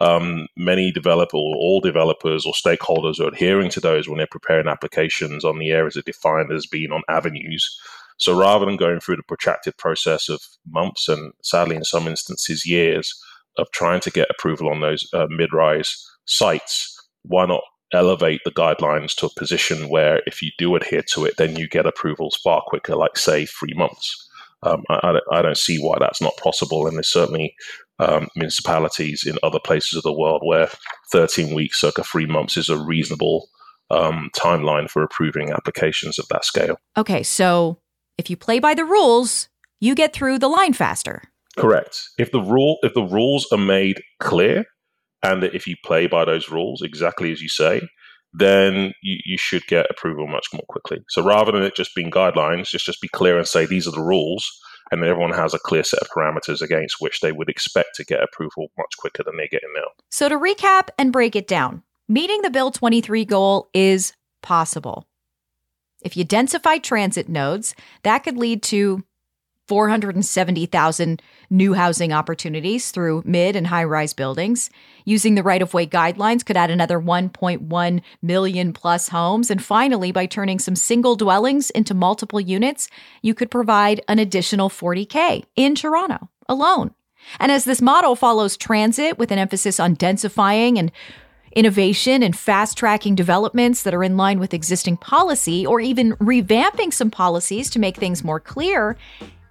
Um, 0.00 0.46
many 0.56 0.90
developer 0.90 1.36
or 1.36 1.56
all 1.56 1.80
developers 1.82 2.46
or 2.46 2.54
stakeholders 2.54 3.20
are 3.20 3.28
adhering 3.28 3.68
to 3.70 3.80
those 3.80 4.08
when 4.08 4.16
they're 4.16 4.26
preparing 4.30 4.66
applications 4.66 5.44
on 5.44 5.58
the 5.58 5.70
areas 5.70 5.94
that 5.94 6.06
defined 6.06 6.50
as 6.50 6.66
being 6.66 6.90
on 6.90 7.02
avenues. 7.10 7.68
So 8.16 8.38
rather 8.38 8.64
than 8.64 8.76
going 8.76 9.00
through 9.00 9.16
the 9.16 9.22
protracted 9.22 9.76
process 9.76 10.30
of 10.30 10.40
months 10.70 11.06
and 11.08 11.32
sadly 11.42 11.76
in 11.76 11.84
some 11.84 12.06
instances 12.06 12.66
years 12.66 13.14
of 13.58 13.70
trying 13.72 14.00
to 14.00 14.10
get 14.10 14.30
approval 14.30 14.70
on 14.70 14.80
those 14.80 15.06
uh, 15.12 15.26
mid-rise 15.28 16.02
sites, 16.24 16.98
why 17.22 17.44
not 17.44 17.62
elevate 17.92 18.40
the 18.44 18.52
guidelines 18.52 19.14
to 19.16 19.26
a 19.26 19.34
position 19.38 19.88
where 19.88 20.22
if 20.26 20.42
you 20.42 20.50
do 20.58 20.76
adhere 20.76 21.02
to 21.12 21.24
it, 21.24 21.36
then 21.36 21.56
you 21.56 21.68
get 21.68 21.86
approvals 21.86 22.36
far 22.36 22.62
quicker, 22.66 22.94
like 22.94 23.18
say 23.18 23.46
three 23.46 23.74
months. 23.74 24.28
Um, 24.62 24.82
I, 24.90 25.18
I, 25.32 25.42
don't 25.42 25.56
see 25.56 25.78
why 25.78 25.96
that's 25.98 26.20
not 26.20 26.36
possible, 26.36 26.86
and 26.86 26.96
there's 26.96 27.10
certainly 27.10 27.54
um, 27.98 28.28
municipalities 28.36 29.24
in 29.26 29.38
other 29.42 29.58
places 29.58 29.94
of 29.96 30.02
the 30.02 30.12
world 30.12 30.42
where 30.44 30.68
13 31.12 31.54
weeks, 31.54 31.80
circa 31.80 32.04
three 32.04 32.26
months, 32.26 32.58
is 32.58 32.68
a 32.68 32.78
reasonable 32.78 33.48
um, 33.90 34.30
timeline 34.36 34.90
for 34.90 35.02
approving 35.02 35.50
applications 35.50 36.18
of 36.18 36.26
that 36.28 36.44
scale. 36.44 36.76
Okay, 36.96 37.22
so 37.22 37.78
if 38.18 38.28
you 38.28 38.36
play 38.36 38.58
by 38.58 38.74
the 38.74 38.84
rules, 38.84 39.48
you 39.80 39.94
get 39.94 40.12
through 40.12 40.38
the 40.38 40.48
line 40.48 40.74
faster. 40.74 41.22
Correct. 41.56 42.00
If 42.18 42.30
the 42.30 42.40
rule, 42.40 42.76
if 42.82 42.94
the 42.94 43.02
rules 43.02 43.46
are 43.52 43.58
made 43.58 44.02
clear, 44.20 44.64
and 45.22 45.42
that 45.42 45.54
if 45.54 45.66
you 45.66 45.76
play 45.84 46.06
by 46.06 46.24
those 46.24 46.50
rules 46.50 46.82
exactly 46.82 47.32
as 47.32 47.40
you 47.40 47.48
say, 47.48 47.82
then 48.32 48.92
you, 49.02 49.18
you 49.24 49.38
should 49.38 49.66
get 49.66 49.86
approval 49.90 50.26
much 50.26 50.46
more 50.52 50.64
quickly. 50.68 50.98
So 51.08 51.22
rather 51.22 51.52
than 51.52 51.62
it 51.62 51.74
just 51.74 51.94
being 51.94 52.10
guidelines, 52.10 52.68
just 52.68 52.86
just 52.86 53.00
be 53.00 53.08
clear 53.08 53.38
and 53.38 53.46
say 53.46 53.66
these 53.66 53.86
are 53.86 53.92
the 53.92 54.02
rules, 54.02 54.48
and 54.90 55.02
then 55.02 55.10
everyone 55.10 55.32
has 55.32 55.54
a 55.54 55.58
clear 55.58 55.82
set 55.82 56.00
of 56.00 56.08
parameters 56.08 56.60
against 56.60 56.96
which 57.00 57.20
they 57.20 57.32
would 57.32 57.48
expect 57.48 57.94
to 57.96 58.04
get 58.04 58.22
approval 58.22 58.68
much 58.78 58.96
quicker 58.98 59.22
than 59.22 59.36
they're 59.36 59.48
getting 59.48 59.72
now. 59.74 59.88
So 60.10 60.28
to 60.28 60.38
recap 60.38 60.88
and 60.98 61.12
break 61.12 61.36
it 61.36 61.46
down, 61.46 61.82
meeting 62.08 62.42
the 62.42 62.50
Bill 62.50 62.70
23 62.70 63.24
goal 63.24 63.68
is 63.74 64.12
possible. 64.42 65.06
If 66.02 66.16
you 66.16 66.24
densify 66.24 66.82
transit 66.82 67.28
nodes, 67.28 67.74
that 68.04 68.20
could 68.20 68.36
lead 68.36 68.62
to 68.64 69.04
470,000 69.70 71.22
new 71.48 71.74
housing 71.74 72.12
opportunities 72.12 72.90
through 72.90 73.22
mid 73.24 73.54
and 73.54 73.68
high 73.68 73.84
rise 73.84 74.12
buildings. 74.12 74.68
Using 75.04 75.36
the 75.36 75.44
right 75.44 75.62
of 75.62 75.72
way 75.72 75.86
guidelines 75.86 76.44
could 76.44 76.56
add 76.56 76.72
another 76.72 76.98
1.1 76.98 78.00
million 78.20 78.72
plus 78.72 79.10
homes. 79.10 79.48
And 79.48 79.62
finally, 79.62 80.10
by 80.10 80.26
turning 80.26 80.58
some 80.58 80.74
single 80.74 81.14
dwellings 81.14 81.70
into 81.70 81.94
multiple 81.94 82.40
units, 82.40 82.88
you 83.22 83.32
could 83.32 83.48
provide 83.48 84.00
an 84.08 84.18
additional 84.18 84.70
40K 84.70 85.44
in 85.54 85.76
Toronto 85.76 86.28
alone. 86.48 86.92
And 87.38 87.52
as 87.52 87.64
this 87.64 87.80
model 87.80 88.16
follows 88.16 88.56
transit 88.56 89.18
with 89.18 89.30
an 89.30 89.38
emphasis 89.38 89.78
on 89.78 89.94
densifying 89.94 90.80
and 90.80 90.90
innovation 91.54 92.24
and 92.24 92.36
fast 92.36 92.76
tracking 92.76 93.14
developments 93.14 93.84
that 93.84 93.94
are 93.94 94.02
in 94.02 94.16
line 94.16 94.40
with 94.40 94.52
existing 94.52 94.96
policy, 94.96 95.64
or 95.64 95.78
even 95.80 96.16
revamping 96.16 96.92
some 96.92 97.10
policies 97.10 97.70
to 97.70 97.78
make 97.78 97.96
things 97.96 98.24
more 98.24 98.40
clear, 98.40 98.96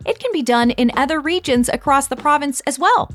it 0.06 0.20
can 0.20 0.32
be 0.32 0.42
done 0.42 0.72
in 0.72 0.92
other 0.96 1.20
regions 1.20 1.70
across 1.70 2.08
the 2.08 2.16
province 2.16 2.62
as 2.62 2.80
well. 2.80 3.12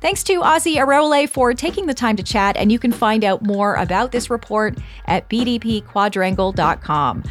Thanks 0.00 0.24
to 0.24 0.42
Ozzie 0.42 0.80
Arole 0.80 1.26
for 1.26 1.54
taking 1.54 1.86
the 1.86 1.94
time 1.94 2.16
to 2.16 2.22
chat, 2.22 2.56
and 2.56 2.72
you 2.72 2.78
can 2.78 2.92
find 2.92 3.24
out 3.24 3.42
more 3.42 3.74
about 3.74 4.12
this 4.12 4.30
report 4.30 4.76
at 5.06 5.28
bdpquadrangle.com. 5.28 7.24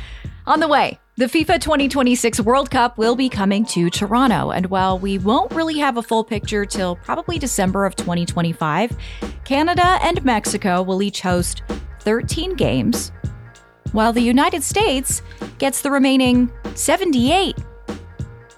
On 0.45 0.59
the 0.59 0.67
way, 0.67 0.99
the 1.17 1.25
FIFA 1.25 1.59
2026 1.59 2.39
World 2.41 2.69
Cup 2.69 2.97
will 2.97 3.15
be 3.15 3.27
coming 3.27 3.65
to 3.65 3.89
Toronto, 3.89 4.51
and 4.51 4.67
while 4.67 4.99
we 4.99 5.17
won't 5.17 5.51
really 5.53 5.79
have 5.79 5.97
a 5.97 6.03
full 6.03 6.23
picture 6.23 6.65
till 6.65 6.95
probably 6.95 7.39
December 7.39 7.85
of 7.85 7.95
2025, 7.95 8.95
Canada 9.43 9.97
and 10.03 10.23
Mexico 10.23 10.81
will 10.83 11.01
each 11.01 11.21
host 11.21 11.63
13 12.01 12.55
games, 12.55 13.11
while 13.91 14.13
the 14.13 14.21
United 14.21 14.63
States 14.63 15.21
gets 15.57 15.81
the 15.81 15.91
remaining 15.91 16.51
78 16.75 17.57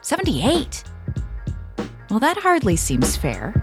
78. 0.10 0.86
Well, 2.10 2.20
that 2.20 2.36
hardly 2.36 2.76
seems 2.76 3.16
fair. 3.16 3.54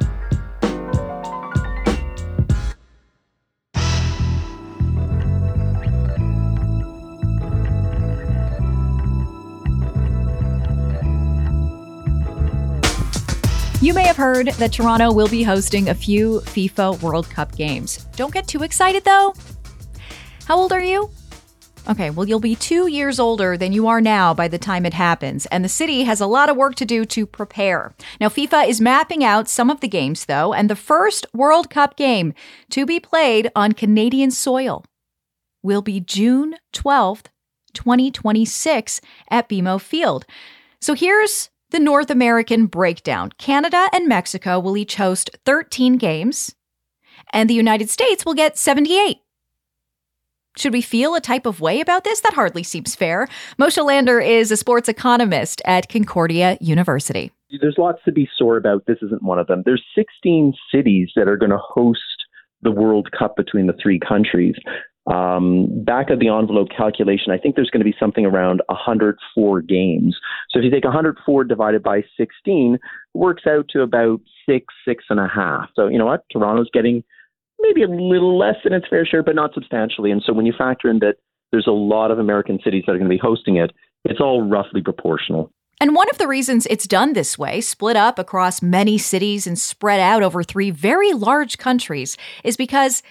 You 13.83 13.93
may 13.93 14.05
have 14.05 14.17
heard 14.17 14.47
that 14.47 14.73
Toronto 14.73 15.13
will 15.13 15.27
be 15.27 15.43
hosting 15.43 15.89
a 15.89 15.95
few 15.97 16.43
FIFA 16.43 17.03
World 17.03 17.29
Cup 17.29 17.57
games. 17.57 18.05
Don't 18.15 18.33
get 18.33 18.47
too 18.47 18.63
excited 18.63 19.03
though. 19.03 19.35
How 20.45 20.57
old 20.57 20.73
are 20.73 20.81
you? 20.81 21.11
Okay, 21.89 22.11
well, 22.11 22.29
you'll 22.29 22.41
be 22.41 22.57
two 22.57 22.89
years 22.89 23.21
older 23.21 23.57
than 23.57 23.73
you 23.73 23.87
are 23.87 24.01
now 24.01 24.35
by 24.35 24.49
the 24.49 24.59
time 24.59 24.85
it 24.85 24.95
happens, 24.95 25.47
and 25.47 25.65
the 25.65 25.69
city 25.69 26.03
has 26.03 26.21
a 26.21 26.27
lot 26.27 26.49
of 26.49 26.57
work 26.57 26.75
to 26.77 26.85
do 26.85 27.05
to 27.05 27.27
prepare. 27.27 27.95
Now, 28.21 28.29
FIFA 28.29 28.67
is 28.69 28.81
mapping 28.81 29.23
out 29.23 29.49
some 29.49 29.71
of 29.71 29.81
the 29.81 29.87
games, 29.87 30.25
though, 30.25 30.53
and 30.53 30.69
the 30.69 30.75
first 30.75 31.29
World 31.33 31.71
Cup 31.71 31.97
game 31.97 32.35
to 32.71 32.87
be 32.87 32.99
played 32.99 33.53
on 33.55 33.71
Canadian 33.71 34.33
soil 34.33 34.85
will 35.63 35.81
be 35.81 36.01
June 36.01 36.57
12th, 36.73 37.27
2026, 37.75 39.01
at 39.31 39.49
BMO 39.49 39.81
Field. 39.81 40.27
So 40.81 40.95
here's 40.95 41.51
the 41.71 41.79
North 41.79 42.11
American 42.11 42.67
breakdown 42.67 43.31
Canada 43.39 43.89
and 43.93 44.09
Mexico 44.09 44.59
will 44.59 44.77
each 44.77 44.97
host 44.97 45.31
13 45.45 45.99
games, 45.99 46.57
and 47.33 47.49
the 47.49 47.55
United 47.55 47.91
States 47.91 48.25
will 48.25 48.35
get 48.35 48.59
78. 48.59 49.19
Should 50.57 50.73
we 50.73 50.81
feel 50.81 51.15
a 51.15 51.21
type 51.21 51.45
of 51.45 51.61
way 51.61 51.81
about 51.81 52.05
this? 52.05 52.21
That 52.21 52.33
hardly 52.33 52.63
seems 52.63 52.95
fair. 52.95 53.29
Moshe 53.59 53.85
Lander 53.85 54.21
is 54.21 54.51
a 54.51 54.57
sports 54.57 54.89
economist 54.89 55.61
at 55.67 55.89
Concordia 55.89 56.57
University. 56.61 57.31
There's 57.61 57.77
lots 57.79 58.01
to 58.07 58.13
be 58.13 58.29
sore 58.37 58.57
about. 58.57 58.87
This 58.87 58.99
isn't 59.03 59.23
one 59.23 59.39
of 59.39 59.47
them. 59.47 59.63
There's 59.65 59.85
16 59.95 60.55
cities 60.75 61.11
that 61.15 61.29
are 61.29 61.37
going 61.37 61.51
to 61.51 61.59
host 61.59 62.01
the 62.63 62.71
World 62.71 63.09
Cup 63.17 63.37
between 63.37 63.67
the 63.67 63.75
three 63.81 64.01
countries. 64.01 64.55
Um, 65.07 65.85
back 65.85 66.11
of 66.11 66.19
the 66.19 66.29
envelope 66.29 66.69
calculation, 66.77 67.31
I 67.31 67.39
think 67.39 67.55
there's 67.55 67.71
going 67.71 67.85
to 67.85 67.91
be 67.91 67.95
something 68.01 68.27
around 68.27 68.61
104 68.69 69.63
games. 69.63 70.17
So 70.51 70.59
if 70.59 70.65
you 70.65 70.71
take 70.71 70.85
104 70.85 71.45
divided 71.45 71.83
by 71.83 72.03
16, 72.17 72.75
it 72.75 72.81
works 73.15 73.45
out 73.47 73.69
to 73.71 73.83
about 73.83 74.21
six, 74.49 74.75
six 74.87 75.05
and 75.11 75.21
a 75.21 75.29
half. 75.29 75.69
So 75.77 75.87
you 75.87 75.99
know 75.99 76.07
what? 76.07 76.25
Toronto's 76.33 76.71
getting 76.73 77.05
maybe 77.61 77.83
a 77.83 77.89
little 77.89 78.39
less 78.39 78.57
than 78.65 78.73
its 78.73 78.87
fair 78.89 79.07
share, 79.07 79.23
but 79.23 79.35
not 79.35 79.55
substantially. 79.55 80.11
And 80.11 80.23
so 80.25 80.33
when 80.33 80.47
you 80.47 80.53
factor 80.57 80.91
in 80.91 80.99
that 81.01 81.17
there's 81.53 81.67
a 81.67 81.73
lot 81.73 82.11
of 82.11 82.19
American 82.19 82.59
cities 82.63 82.85
that 82.87 82.93
are 82.93 82.99
going 82.99 83.11
to 83.11 83.15
be 83.15 83.21
hosting 83.23 83.57
it, 83.57 83.73
it's 84.05 84.21
all 84.21 84.43
roughly 84.43 84.83
proportional. 84.83 85.51
And 85.81 85.95
one 85.95 86.09
of 86.09 86.19
the 86.19 86.27
reasons 86.27 86.67
it's 86.71 86.87
done 86.87 87.13
this 87.13 87.39
way, 87.39 87.61
split 87.61 87.97
up 87.97 88.19
across 88.19 88.63
many 88.63 88.97
cities 88.97 89.47
and 89.47 89.59
spread 89.59 90.01
out 90.01 90.23
over 90.23 90.43
three 90.43 90.71
very 90.71 91.13
large 91.13 91.59
countries, 91.59 92.17
is 92.45 92.57
because 92.57 93.03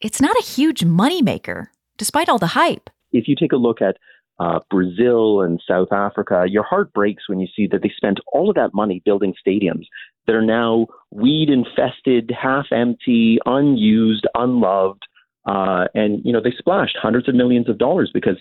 it's 0.00 0.20
not 0.20 0.36
a 0.38 0.42
huge 0.42 0.80
moneymaker, 0.80 1.66
despite 1.98 2.28
all 2.28 2.38
the 2.38 2.48
hype. 2.48 2.88
If 3.12 3.28
you 3.28 3.36
take 3.36 3.52
a 3.52 3.56
look 3.56 3.82
at 3.82 3.96
uh, 4.40 4.60
Brazil 4.70 5.42
and 5.42 5.60
South 5.68 5.92
Africa, 5.92 6.46
your 6.48 6.64
heart 6.64 6.92
breaks 6.92 7.28
when 7.28 7.40
you 7.40 7.46
see 7.54 7.68
that 7.70 7.82
they 7.82 7.92
spent 7.94 8.20
all 8.32 8.48
of 8.48 8.56
that 8.56 8.74
money 8.74 9.02
building 9.04 9.34
stadiums 9.46 9.84
that 10.26 10.34
are 10.34 10.42
now 10.42 10.86
weed 11.10 11.48
infested, 11.50 12.32
half 12.40 12.66
empty, 12.72 13.38
unused, 13.46 14.26
unloved. 14.34 15.02
Uh, 15.46 15.86
and, 15.94 16.24
you 16.24 16.32
know, 16.32 16.40
they 16.42 16.52
splashed 16.56 16.96
hundreds 17.00 17.28
of 17.28 17.34
millions 17.34 17.68
of 17.68 17.78
dollars 17.78 18.10
because 18.12 18.36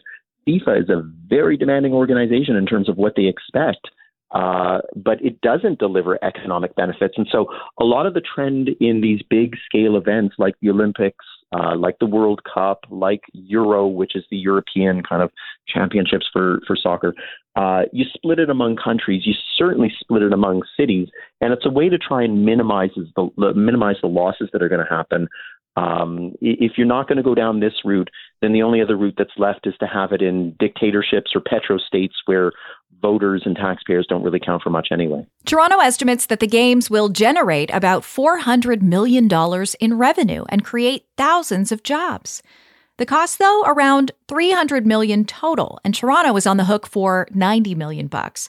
FIFA 0.48 0.84
is 0.84 0.90
a 0.90 1.04
very 1.28 1.58
demanding 1.58 1.94
organization 1.94 2.56
in 2.56 2.66
terms 2.66 2.90
of 2.90 2.98
what 2.98 3.16
they 3.16 3.26
expect. 3.26 3.90
Uh, 4.34 4.80
but 4.96 5.24
it 5.24 5.40
doesn't 5.42 5.78
deliver 5.78 6.18
economic 6.24 6.76
benefits. 6.76 7.14
And 7.18 7.28
so 7.32 7.46
a 7.80 7.84
lot 7.84 8.06
of 8.06 8.16
the 8.16 8.22
trend 8.22 8.70
in 8.80 9.02
these 9.02 9.22
big 9.30 9.56
scale 9.66 9.96
events 9.96 10.36
like 10.40 10.56
the 10.62 10.72
Olympics 10.72 11.24
uh, 11.54 11.76
like 11.78 12.00
the 12.00 12.06
World 12.06 12.42
Cup, 12.52 12.86
like 12.90 13.22
Euro, 13.34 13.88
which 13.88 14.16
is 14.16 14.24
the 14.32 14.38
European 14.38 15.04
kind 15.04 15.22
of 15.22 15.32
championships 15.68 16.28
for 16.32 16.60
for 16.66 16.76
soccer. 16.76 17.14
Uh, 17.56 17.84
you 17.92 18.06
split 18.12 18.40
it 18.40 18.50
among 18.50 18.76
countries. 18.76 19.22
You 19.26 19.34
certainly 19.58 19.94
split 20.00 20.24
it 20.24 20.34
among 20.34 20.64
cities, 20.78 21.10
and 21.42 21.54
it's 21.54 21.66
a 21.66 21.70
way 21.70 21.90
to 21.90 21.98
try 21.98 22.24
and 22.24 22.44
minimize 22.44 22.90
the 23.16 23.54
minimize 23.56 23.98
the 24.02 24.08
losses 24.08 24.50
that 24.52 24.64
are 24.64 24.70
going 24.70 24.86
to 24.86 24.96
happen. 24.96 25.28
Um, 25.76 26.34
if 26.40 26.74
you're 26.78 26.86
not 26.86 27.08
going 27.08 27.18
to 27.18 27.24
go 27.24 27.34
down 27.34 27.60
this 27.60 27.74
route, 27.84 28.10
then 28.42 28.54
the 28.54 28.62
only 28.62 28.82
other 28.82 28.96
route 28.96 29.16
that's 29.18 29.32
left 29.38 29.66
is 29.66 29.74
to 29.80 29.88
have 29.88 30.12
it 30.12 30.22
in 30.22 30.56
dictatorships 30.60 31.32
or 31.34 31.42
petro 31.42 31.78
states 31.78 32.16
where 32.26 32.52
voters 33.02 33.44
and 33.46 33.56
taxpayers 33.56 34.06
don't 34.08 34.24
really 34.24 34.40
count 34.40 34.62
for 34.62 34.70
much 34.70 34.90
anyway. 34.92 35.26
Toronto 35.46 35.80
estimates 35.80 36.28
that 36.28 36.40
the 36.40 36.48
games 36.48 36.90
will 36.90 37.10
generate 37.10 37.70
about 37.74 38.04
$400 38.04 38.82
million 38.82 39.28
in 39.80 39.98
revenue 39.98 40.46
and 40.50 40.64
create 40.64 41.06
thousands 41.18 41.72
of 41.72 41.84
jobs. 41.84 42.44
The 42.98 43.06
cost 43.06 43.40
though 43.40 43.64
around 43.64 44.12
300 44.28 44.86
million 44.86 45.26
total 45.26 45.80
and 45.84 45.94
Toronto 45.94 46.36
is 46.38 46.48
on 46.48 46.58
the 46.58 46.66
hook 46.66 46.88
for 46.88 47.28
90 47.32 47.76
million 47.76 48.08
bucks. 48.08 48.48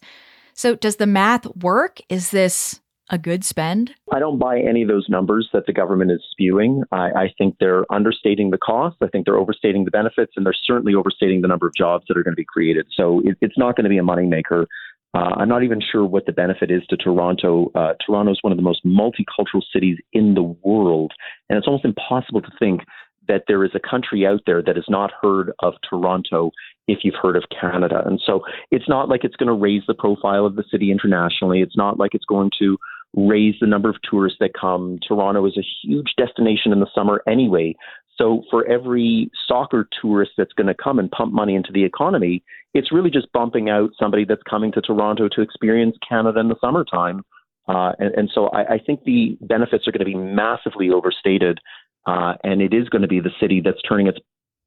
So 0.52 0.76
does 0.76 0.97
the 0.97 1.07
math 1.07 1.47
work? 1.57 2.00
Is 2.09 2.31
this 2.31 2.81
a 3.11 3.18
good 3.18 3.44
spend? 3.44 3.92
I 4.12 4.18
don't 4.18 4.38
buy 4.38 4.58
any 4.58 4.82
of 4.82 4.88
those 4.88 5.06
numbers 5.08 5.49
that 5.52 5.66
the 5.66 5.73
government 5.73 6.11
is 6.11 6.23
spewing. 6.30 6.82
I, 6.90 7.11
I, 7.11 7.34
think 7.37 7.56
they're 7.61 7.84
understating 7.92 8.50
the 8.50 8.58
cost. 8.58 8.96
I 9.02 9.08
think 9.08 9.26
they're 9.26 9.37
overstating 9.37 9.84
the 9.84 9.90
benefits, 9.90 10.32
and 10.37 10.46
they're 10.46 10.54
certainly 10.54 10.94
overstating 10.94 11.42
the 11.42 11.49
number 11.49 11.66
of 11.66 11.75
jobs 11.75 12.04
that 12.08 12.16
are 12.16 12.23
going 12.23 12.32
to 12.32 12.40
be 12.40 12.46
created. 12.46 12.87
So 12.94 13.20
it, 13.25 13.37
it's 13.40 13.58
not 13.58 13.76
going 13.76 13.84
to 13.84 13.90
be 13.90 13.99
a 13.99 14.02
moneymaker. 14.02 14.66
Uh, 15.14 15.34
I'm 15.37 15.49
not 15.49 15.62
even 15.62 15.80
sure 15.80 16.04
what 16.04 16.26
the 16.26 16.32
benefit 16.32 16.70
is 16.70 16.82
to 16.88 16.96
Toronto. 16.96 17.70
Uh, 17.75 17.92
Toronto 18.04 18.32
is 18.32 18.38
one 18.42 18.52
of 18.52 18.56
the 18.56 18.62
most 18.62 18.84
multicultural 18.84 19.62
cities 19.73 19.99
in 20.12 20.34
the 20.34 20.42
world, 20.42 21.12
and 21.49 21.58
it's 21.58 21.66
almost 21.66 21.84
impossible 21.84 22.40
to 22.40 22.50
think 22.58 22.80
that 23.28 23.44
there 23.49 23.64
is 23.64 23.70
a 23.75 23.80
country 23.80 24.26
out 24.26 24.40
there 24.46 24.62
that 24.62 24.76
has 24.76 24.84
not 24.88 25.11
heard 25.20 25.52
of 25.61 25.75
Toronto 25.88 26.50
if 26.88 26.99
you've 27.02 27.14
heard 27.20 27.37
of 27.37 27.44
Canada. 27.58 28.02
And 28.04 28.20
so 28.25 28.40
it's 28.70 28.88
not 28.88 29.08
like 29.08 29.25
it's 29.25 29.37
going 29.37 29.46
to 29.46 29.54
raise 29.54 29.82
the 29.87 29.94
profile 29.94 30.44
of 30.44 30.56
the 30.56 30.64
city 30.70 30.90
internationally. 30.90 31.62
It's 31.62 31.76
not 31.76 31.99
like 31.99 32.14
it's 32.14 32.26
going 32.26 32.50
to 32.58 32.76
raise 33.16 33.54
the 33.61 33.66
number 33.66 33.88
of 33.88 33.97
tourists 34.09 34.38
that 34.40 34.52
come. 34.59 34.99
Toronto 35.06 35.47
is 35.47 35.56
a 35.56 35.64
huge 35.83 36.14
destination 36.16 36.73
in 36.73 36.80
the 36.80 36.88
summer 36.94 37.23
anyway. 37.26 37.75
So 38.16 38.44
for 38.50 38.66
every 38.71 39.30
soccer 39.49 39.88
tourist 40.00 40.33
that's 40.37 40.52
going 40.52 40.68
to 40.68 40.75
come 40.75 40.99
and 40.99 41.11
pump 41.11 41.33
money 41.33 41.54
into 41.54 41.73
the 41.73 41.85
economy, 41.85 42.44
it's 42.73 42.92
really 42.92 43.11
just 43.11 43.33
bumping 43.33 43.68
out 43.68 43.90
somebody 43.99 44.25
that's 44.25 44.42
coming 44.49 44.73
to 44.73 44.80
Toronto 44.80 45.28
to 45.28 45.40
experience 45.40 45.97
Canada 46.09 46.40
in 46.40 46.49
the 46.49 46.56
summertime. 46.61 47.23
Uh, 47.66 47.92
and, 47.99 48.14
and, 48.14 48.30
so 48.33 48.49
I, 48.49 48.75
I, 48.75 48.78
think 48.78 49.04
the 49.04 49.38
benefits 49.40 49.88
are 49.88 49.90
going 49.90 50.00
to 50.00 50.04
be 50.04 50.14
massively 50.14 50.90
overstated, 50.90 51.61
uh, 52.06 52.35
and 52.44 52.61
it 52.61 52.75
is 52.75 52.90
going 52.90 53.00
to 53.00 53.09
be 53.09 53.21
the 53.21 53.30
city 53.40 53.62
that's 53.64 53.80
turning 53.88 54.06
its 54.06 54.18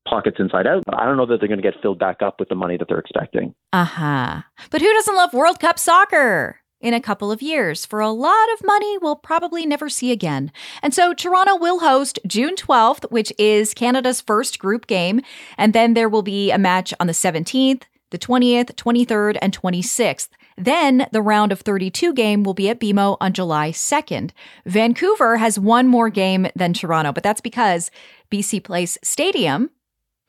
pockets 0.10 0.38
inside 0.39 0.66
out. 0.66 0.84
I 0.92 1.06
don't 1.06 1.16
know 1.16 1.27
that 1.27 1.39
they're 1.39 1.48
going 1.48 1.62
to 1.62 1.72
get 1.72 1.80
filled 1.80 2.00
back 2.00 2.24
up 2.24 2.39
with 2.39 2.50
the 2.50 2.56
money 2.56 2.75
that 2.75 2.88
they're 2.88 2.98
expecting. 2.98 3.54
Uh 3.72 3.86
huh. 3.86 4.42
But 4.72 4.82
who 4.82 4.92
doesn't 4.92 5.16
love 5.16 5.34
World 5.34 5.60
Cup 5.60 5.77
soccer? 5.77 6.62
In 6.79 6.93
a 6.93 7.01
couple 7.01 7.31
of 7.31 7.41
years 7.41 7.86
for 7.86 8.00
a 8.00 8.12
lot 8.12 8.51
of 8.53 8.65
money 8.65 8.98
we'll 9.00 9.15
probably 9.15 9.65
never 9.65 9.89
see 9.89 10.12
again. 10.12 10.51
And 10.81 10.93
so 10.93 11.13
Toronto 11.13 11.55
will 11.55 11.79
host 11.79 12.19
June 12.27 12.55
12th, 12.55 13.10
which 13.12 13.34
is 13.38 13.74
Canada's 13.74 14.22
first 14.22 14.60
group 14.60 14.88
game. 14.88 15.22
And 15.57 15.74
then 15.74 15.93
there 15.93 16.10
will 16.10 16.22
be 16.22 16.51
a 16.51 16.57
match 16.57 16.93
on 17.00 17.07
the 17.07 17.13
17th, 17.13 17.84
the 18.12 18.17
20th, 18.17 18.74
23rd, 18.75 19.38
and 19.41 19.57
26th. 19.57 20.29
Then 20.57 21.07
the 21.12 21.22
round 21.22 21.51
of 21.51 21.62
32 21.62 22.13
game 22.13 22.43
will 22.43 22.53
be 22.53 22.69
at 22.69 22.79
BMO 22.79 23.17
on 23.19 23.34
July 23.34 23.72
2nd. 23.72 24.31
Vancouver 24.65 25.38
has 25.38 25.60
one 25.60 25.88
more 25.88 26.10
game 26.10 26.48
than 26.55 26.74
Toronto, 26.74 27.12
but 27.12 27.24
that's 27.24 27.41
because 27.41 27.91
BC 28.31 28.63
Place 28.63 28.98
Stadium 29.03 29.69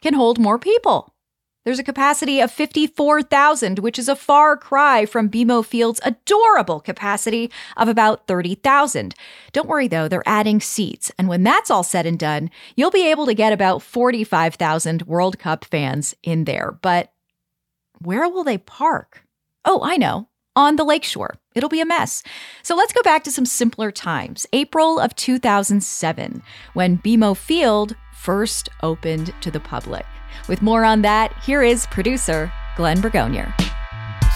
can 0.02 0.14
hold 0.14 0.38
more 0.38 0.58
people. 0.58 1.14
There's 1.68 1.78
a 1.78 1.84
capacity 1.84 2.40
of 2.40 2.50
54,000, 2.50 3.80
which 3.80 3.98
is 3.98 4.08
a 4.08 4.16
far 4.16 4.56
cry 4.56 5.04
from 5.04 5.28
BMO 5.28 5.62
Field's 5.62 6.00
adorable 6.02 6.80
capacity 6.80 7.50
of 7.76 7.88
about 7.88 8.26
30,000. 8.26 9.14
Don't 9.52 9.68
worry 9.68 9.86
though, 9.86 10.08
they're 10.08 10.26
adding 10.26 10.62
seats. 10.62 11.12
And 11.18 11.28
when 11.28 11.42
that's 11.42 11.70
all 11.70 11.82
said 11.82 12.06
and 12.06 12.18
done, 12.18 12.48
you'll 12.74 12.90
be 12.90 13.10
able 13.10 13.26
to 13.26 13.34
get 13.34 13.52
about 13.52 13.82
45,000 13.82 15.02
World 15.02 15.38
Cup 15.38 15.62
fans 15.66 16.14
in 16.22 16.44
there. 16.44 16.78
But 16.80 17.12
where 17.98 18.26
will 18.30 18.44
they 18.44 18.56
park? 18.56 19.24
Oh, 19.66 19.82
I 19.82 19.98
know. 19.98 20.30
On 20.56 20.76
the 20.76 20.84
lakeshore. 20.84 21.36
It'll 21.54 21.68
be 21.68 21.82
a 21.82 21.84
mess. 21.84 22.22
So 22.62 22.76
let's 22.76 22.94
go 22.94 23.02
back 23.02 23.24
to 23.24 23.30
some 23.30 23.44
simpler 23.44 23.90
times. 23.90 24.46
April 24.54 24.98
of 24.98 25.14
2007, 25.16 26.42
when 26.72 26.96
BMO 26.96 27.36
Field 27.36 27.94
first 28.14 28.70
opened 28.82 29.34
to 29.42 29.50
the 29.50 29.60
public. 29.60 30.06
With 30.48 30.62
more 30.62 30.84
on 30.84 31.02
that, 31.02 31.36
here 31.42 31.62
is 31.62 31.86
producer 31.86 32.52
Glenn 32.76 33.02
Bragonier. 33.02 33.52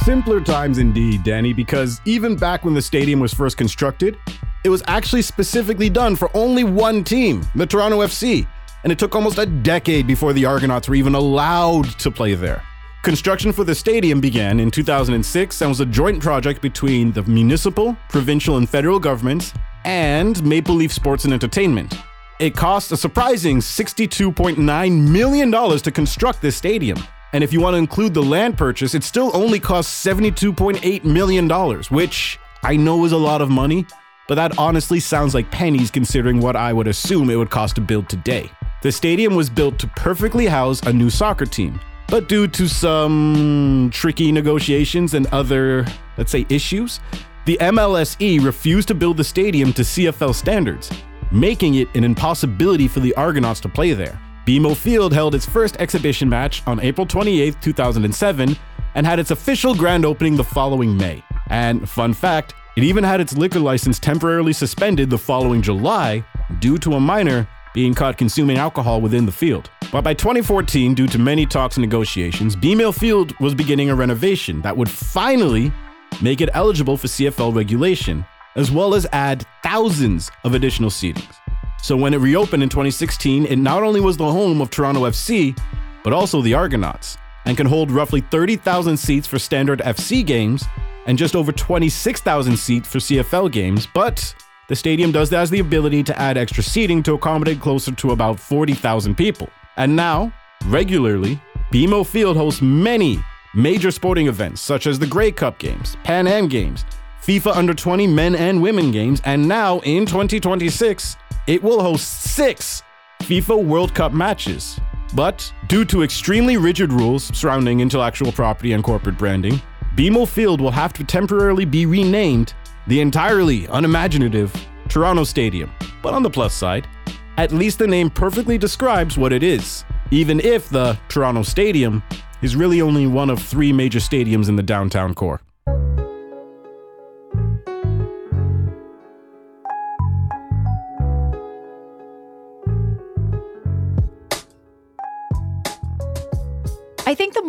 Simpler 0.04 0.40
times 0.40 0.78
indeed, 0.78 1.22
Dani, 1.22 1.54
because 1.54 2.00
even 2.04 2.34
back 2.36 2.64
when 2.64 2.74
the 2.74 2.82
stadium 2.82 3.20
was 3.20 3.32
first 3.32 3.56
constructed, 3.56 4.18
it 4.64 4.68
was 4.68 4.82
actually 4.86 5.22
specifically 5.22 5.88
done 5.88 6.16
for 6.16 6.28
only 6.34 6.64
one 6.64 7.04
team, 7.04 7.42
the 7.54 7.66
Toronto 7.66 7.98
FC, 7.98 8.46
and 8.82 8.92
it 8.92 8.98
took 8.98 9.14
almost 9.14 9.38
a 9.38 9.46
decade 9.46 10.06
before 10.06 10.32
the 10.32 10.44
Argonauts 10.44 10.88
were 10.88 10.94
even 10.94 11.14
allowed 11.14 11.84
to 12.00 12.10
play 12.10 12.34
there. 12.34 12.62
Construction 13.02 13.52
for 13.52 13.64
the 13.64 13.74
stadium 13.74 14.20
began 14.20 14.60
in 14.60 14.70
2006 14.70 15.60
and 15.60 15.68
was 15.68 15.80
a 15.80 15.86
joint 15.86 16.22
project 16.22 16.62
between 16.62 17.10
the 17.12 17.22
municipal, 17.24 17.96
provincial, 18.08 18.58
and 18.58 18.68
federal 18.68 19.00
governments 19.00 19.52
and 19.84 20.42
Maple 20.44 20.76
Leaf 20.76 20.92
Sports 20.92 21.24
and 21.24 21.32
Entertainment. 21.32 21.96
It 22.42 22.56
cost 22.56 22.90
a 22.90 22.96
surprising 22.96 23.58
$62.9 23.58 25.08
million 25.08 25.52
to 25.52 25.90
construct 25.92 26.42
this 26.42 26.56
stadium. 26.56 26.98
And 27.32 27.44
if 27.44 27.52
you 27.52 27.60
want 27.60 27.74
to 27.74 27.78
include 27.78 28.14
the 28.14 28.22
land 28.24 28.58
purchase, 28.58 28.96
it 28.96 29.04
still 29.04 29.30
only 29.32 29.60
cost 29.60 30.04
$72.8 30.04 31.04
million, 31.04 31.48
which 31.90 32.40
I 32.64 32.74
know 32.74 33.04
is 33.04 33.12
a 33.12 33.16
lot 33.16 33.42
of 33.42 33.48
money, 33.48 33.86
but 34.26 34.34
that 34.34 34.58
honestly 34.58 34.98
sounds 34.98 35.36
like 35.36 35.52
pennies 35.52 35.92
considering 35.92 36.40
what 36.40 36.56
I 36.56 36.72
would 36.72 36.88
assume 36.88 37.30
it 37.30 37.36
would 37.36 37.50
cost 37.50 37.76
to 37.76 37.80
build 37.80 38.08
today. 38.08 38.50
The 38.82 38.90
stadium 38.90 39.36
was 39.36 39.48
built 39.48 39.78
to 39.78 39.86
perfectly 39.86 40.46
house 40.46 40.82
a 40.82 40.92
new 40.92 41.10
soccer 41.10 41.46
team, 41.46 41.78
but 42.08 42.28
due 42.28 42.48
to 42.48 42.68
some 42.68 43.88
tricky 43.92 44.32
negotiations 44.32 45.14
and 45.14 45.28
other, 45.28 45.86
let's 46.16 46.32
say, 46.32 46.44
issues, 46.48 46.98
the 47.44 47.56
MLSE 47.60 48.44
refused 48.44 48.88
to 48.88 48.94
build 48.94 49.16
the 49.16 49.22
stadium 49.22 49.72
to 49.74 49.82
CFL 49.82 50.34
standards, 50.34 50.90
making 51.32 51.74
it 51.74 51.88
an 51.94 52.04
impossibility 52.04 52.86
for 52.88 53.00
the 53.00 53.14
Argonauts 53.14 53.60
to 53.60 53.68
play 53.68 53.92
there. 53.92 54.20
BMO 54.46 54.76
Field 54.76 55.12
held 55.12 55.34
its 55.34 55.46
first 55.46 55.76
exhibition 55.78 56.28
match 56.28 56.62
on 56.66 56.80
April 56.80 57.06
28, 57.06 57.56
2007, 57.60 58.56
and 58.94 59.06
had 59.06 59.18
its 59.18 59.30
official 59.30 59.74
grand 59.74 60.04
opening 60.04 60.36
the 60.36 60.44
following 60.44 60.96
May. 60.96 61.22
And 61.48 61.88
fun 61.88 62.12
fact, 62.12 62.54
it 62.76 62.84
even 62.84 63.04
had 63.04 63.20
its 63.20 63.36
liquor 63.36 63.60
license 63.60 63.98
temporarily 63.98 64.52
suspended 64.52 65.10
the 65.10 65.18
following 65.18 65.62
July 65.62 66.24
due 66.58 66.78
to 66.78 66.94
a 66.94 67.00
minor 67.00 67.46
being 67.74 67.94
caught 67.94 68.18
consuming 68.18 68.58
alcohol 68.58 69.00
within 69.00 69.26
the 69.26 69.32
field. 69.32 69.70
But 69.90 70.02
by 70.02 70.14
2014, 70.14 70.94
due 70.94 71.06
to 71.06 71.18
many 71.18 71.46
talks 71.46 71.76
and 71.76 71.82
negotiations, 71.82 72.56
BMO 72.56 72.98
Field 72.98 73.38
was 73.40 73.54
beginning 73.54 73.90
a 73.90 73.94
renovation 73.94 74.60
that 74.62 74.76
would 74.76 74.90
finally 74.90 75.72
make 76.20 76.40
it 76.40 76.50
eligible 76.52 76.96
for 76.96 77.06
CFL 77.06 77.54
regulation 77.54 78.24
as 78.54 78.70
well 78.70 78.94
as 78.94 79.06
add 79.12 79.46
thousands 79.62 80.30
of 80.44 80.54
additional 80.54 80.90
seatings. 80.90 81.34
So 81.82 81.96
when 81.96 82.14
it 82.14 82.18
reopened 82.18 82.62
in 82.62 82.68
2016, 82.68 83.46
it 83.46 83.56
not 83.56 83.82
only 83.82 84.00
was 84.00 84.16
the 84.16 84.30
home 84.30 84.60
of 84.60 84.70
Toronto 84.70 85.02
FC, 85.02 85.58
but 86.04 86.12
also 86.12 86.40
the 86.40 86.54
Argonauts, 86.54 87.18
and 87.44 87.56
can 87.56 87.66
hold 87.66 87.90
roughly 87.90 88.20
30,000 88.20 88.96
seats 88.96 89.26
for 89.26 89.38
standard 89.38 89.80
FC 89.80 90.24
games 90.24 90.64
and 91.06 91.18
just 91.18 91.34
over 91.34 91.50
26,000 91.50 92.56
seats 92.56 92.88
for 92.88 92.98
CFL 92.98 93.50
games, 93.50 93.88
but 93.92 94.34
the 94.68 94.76
stadium 94.76 95.10
does 95.10 95.30
has 95.30 95.50
the 95.50 95.58
ability 95.58 96.02
to 96.04 96.18
add 96.18 96.38
extra 96.38 96.62
seating 96.62 97.02
to 97.02 97.14
accommodate 97.14 97.60
closer 97.60 97.92
to 97.92 98.12
about 98.12 98.38
40,000 98.38 99.16
people. 99.16 99.50
And 99.76 99.96
now, 99.96 100.32
regularly, 100.66 101.40
BMO 101.72 102.06
Field 102.06 102.36
hosts 102.36 102.62
many 102.62 103.18
major 103.54 103.90
sporting 103.90 104.28
events 104.28 104.60
such 104.60 104.86
as 104.86 104.98
the 104.98 105.06
Grey 105.06 105.32
Cup 105.32 105.58
games, 105.58 105.96
Pan 106.04 106.26
Am 106.26 106.46
games, 106.46 106.84
FIFA 107.22 107.54
Under 107.54 107.72
20 107.72 108.08
men 108.08 108.34
and 108.34 108.60
women 108.60 108.90
games, 108.90 109.22
and 109.24 109.46
now 109.46 109.78
in 109.80 110.04
2026, 110.06 111.16
it 111.46 111.62
will 111.62 111.80
host 111.80 112.22
six 112.22 112.82
FIFA 113.20 113.64
World 113.64 113.94
Cup 113.94 114.12
matches. 114.12 114.80
But 115.14 115.52
due 115.68 115.84
to 115.84 116.02
extremely 116.02 116.56
rigid 116.56 116.92
rules 116.92 117.24
surrounding 117.36 117.78
intellectual 117.78 118.32
property 118.32 118.72
and 118.72 118.82
corporate 118.82 119.16
branding, 119.16 119.62
BMO 119.94 120.26
Field 120.26 120.60
will 120.60 120.72
have 120.72 120.92
to 120.94 121.04
temporarily 121.04 121.64
be 121.64 121.86
renamed 121.86 122.54
the 122.88 123.00
entirely 123.00 123.66
unimaginative 123.66 124.52
Toronto 124.88 125.22
Stadium. 125.22 125.70
But 126.02 126.14
on 126.14 126.24
the 126.24 126.30
plus 126.30 126.52
side, 126.52 126.88
at 127.36 127.52
least 127.52 127.78
the 127.78 127.86
name 127.86 128.10
perfectly 128.10 128.58
describes 128.58 129.16
what 129.16 129.32
it 129.32 129.44
is, 129.44 129.84
even 130.10 130.40
if 130.40 130.68
the 130.70 130.98
Toronto 131.08 131.44
Stadium 131.44 132.02
is 132.42 132.56
really 132.56 132.82
only 132.82 133.06
one 133.06 133.30
of 133.30 133.40
three 133.40 133.72
major 133.72 134.00
stadiums 134.00 134.48
in 134.48 134.56
the 134.56 134.62
downtown 134.64 135.14
core. 135.14 135.40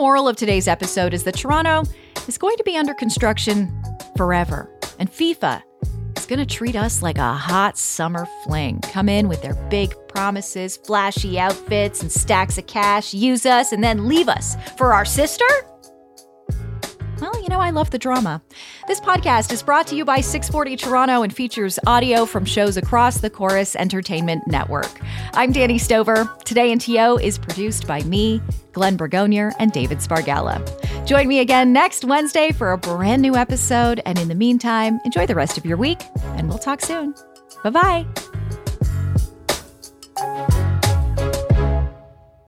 Moral 0.04 0.28
of 0.28 0.36
today's 0.36 0.68
episode 0.68 1.13
is 1.13 1.24
that 1.24 1.34
Toronto 1.34 1.84
is 2.28 2.38
going 2.38 2.58
to 2.58 2.63
be 2.66 2.76
under 2.76 2.94
construction 2.94 3.72
forever. 4.18 4.70
And 5.00 5.10
FIFA 5.10 5.63
is 6.18 6.26
going 6.26 6.39
to 6.39 6.46
treat 6.46 6.76
us 6.76 7.02
like 7.02 7.18
a 7.18 7.32
hot 7.32 7.78
summer 7.78 8.28
fling. 8.44 8.82
Come 8.82 9.08
in 9.08 9.30
with 9.30 9.42
their 9.42 9.54
big 9.70 9.96
promises, 10.10 10.76
flashy 10.76 11.39
outfits, 11.39 12.02
and 12.02 12.12
stacks 12.12 12.58
of 12.58 12.68
cash, 12.68 13.13
use 13.13 13.46
us, 13.46 13.72
and 13.72 13.82
then 13.82 14.10
leave 14.10 14.28
us 14.28 14.58
for 14.78 14.92
our 14.92 15.06
sister? 15.06 15.46
I 17.63 17.69
love 17.69 17.91
the 17.91 17.97
drama. 17.97 18.41
This 18.89 18.99
podcast 18.99 19.54
is 19.54 19.63
brought 19.63 19.88
to 19.88 19.95
you 19.95 20.04
by 20.04 20.19
640 20.19 20.76
Toronto 20.76 21.23
and 21.23 21.34
features 21.34 21.80
audio 21.88 22.26
from 22.26 22.43
shows 22.43 22.76
across 22.76 23.19
the 23.19 23.30
Corus 23.30 23.73
Entertainment 23.78 24.45
Network. 24.47 24.99
I'm 25.34 25.54
Dani 25.54 25.80
Stover. 25.80 26.30
Today 26.43 26.73
in 26.73 26.80
TO 26.80 27.17
is 27.19 27.38
produced 27.38 27.88
by 27.88 28.02
me, 28.04 28.41
Glenn 28.73 28.97
Bragonier, 28.97 29.54
and 29.60 29.71
David 29.71 29.99
Spargala. 29.99 30.62
Join 31.08 31.30
me 31.30 31.39
again 31.39 31.71
next 31.71 32.04
Wednesday 32.04 32.52
for 32.52 32.73
a 32.73 32.78
brand 32.78 33.21
new 33.21 33.38
episode. 33.38 34.02
And 34.06 34.19
in 34.19 34.28
the 34.28 34.36
meantime, 34.36 34.99
enjoy 35.06 35.26
the 35.26 35.36
rest 35.36 35.58
of 35.58 35.65
your 35.65 35.78
week, 35.78 36.02
and 36.36 36.49
we'll 36.49 36.60
talk 36.60 36.82
soon. 36.82 37.15
Bye 37.63 37.69
bye. 37.69 38.06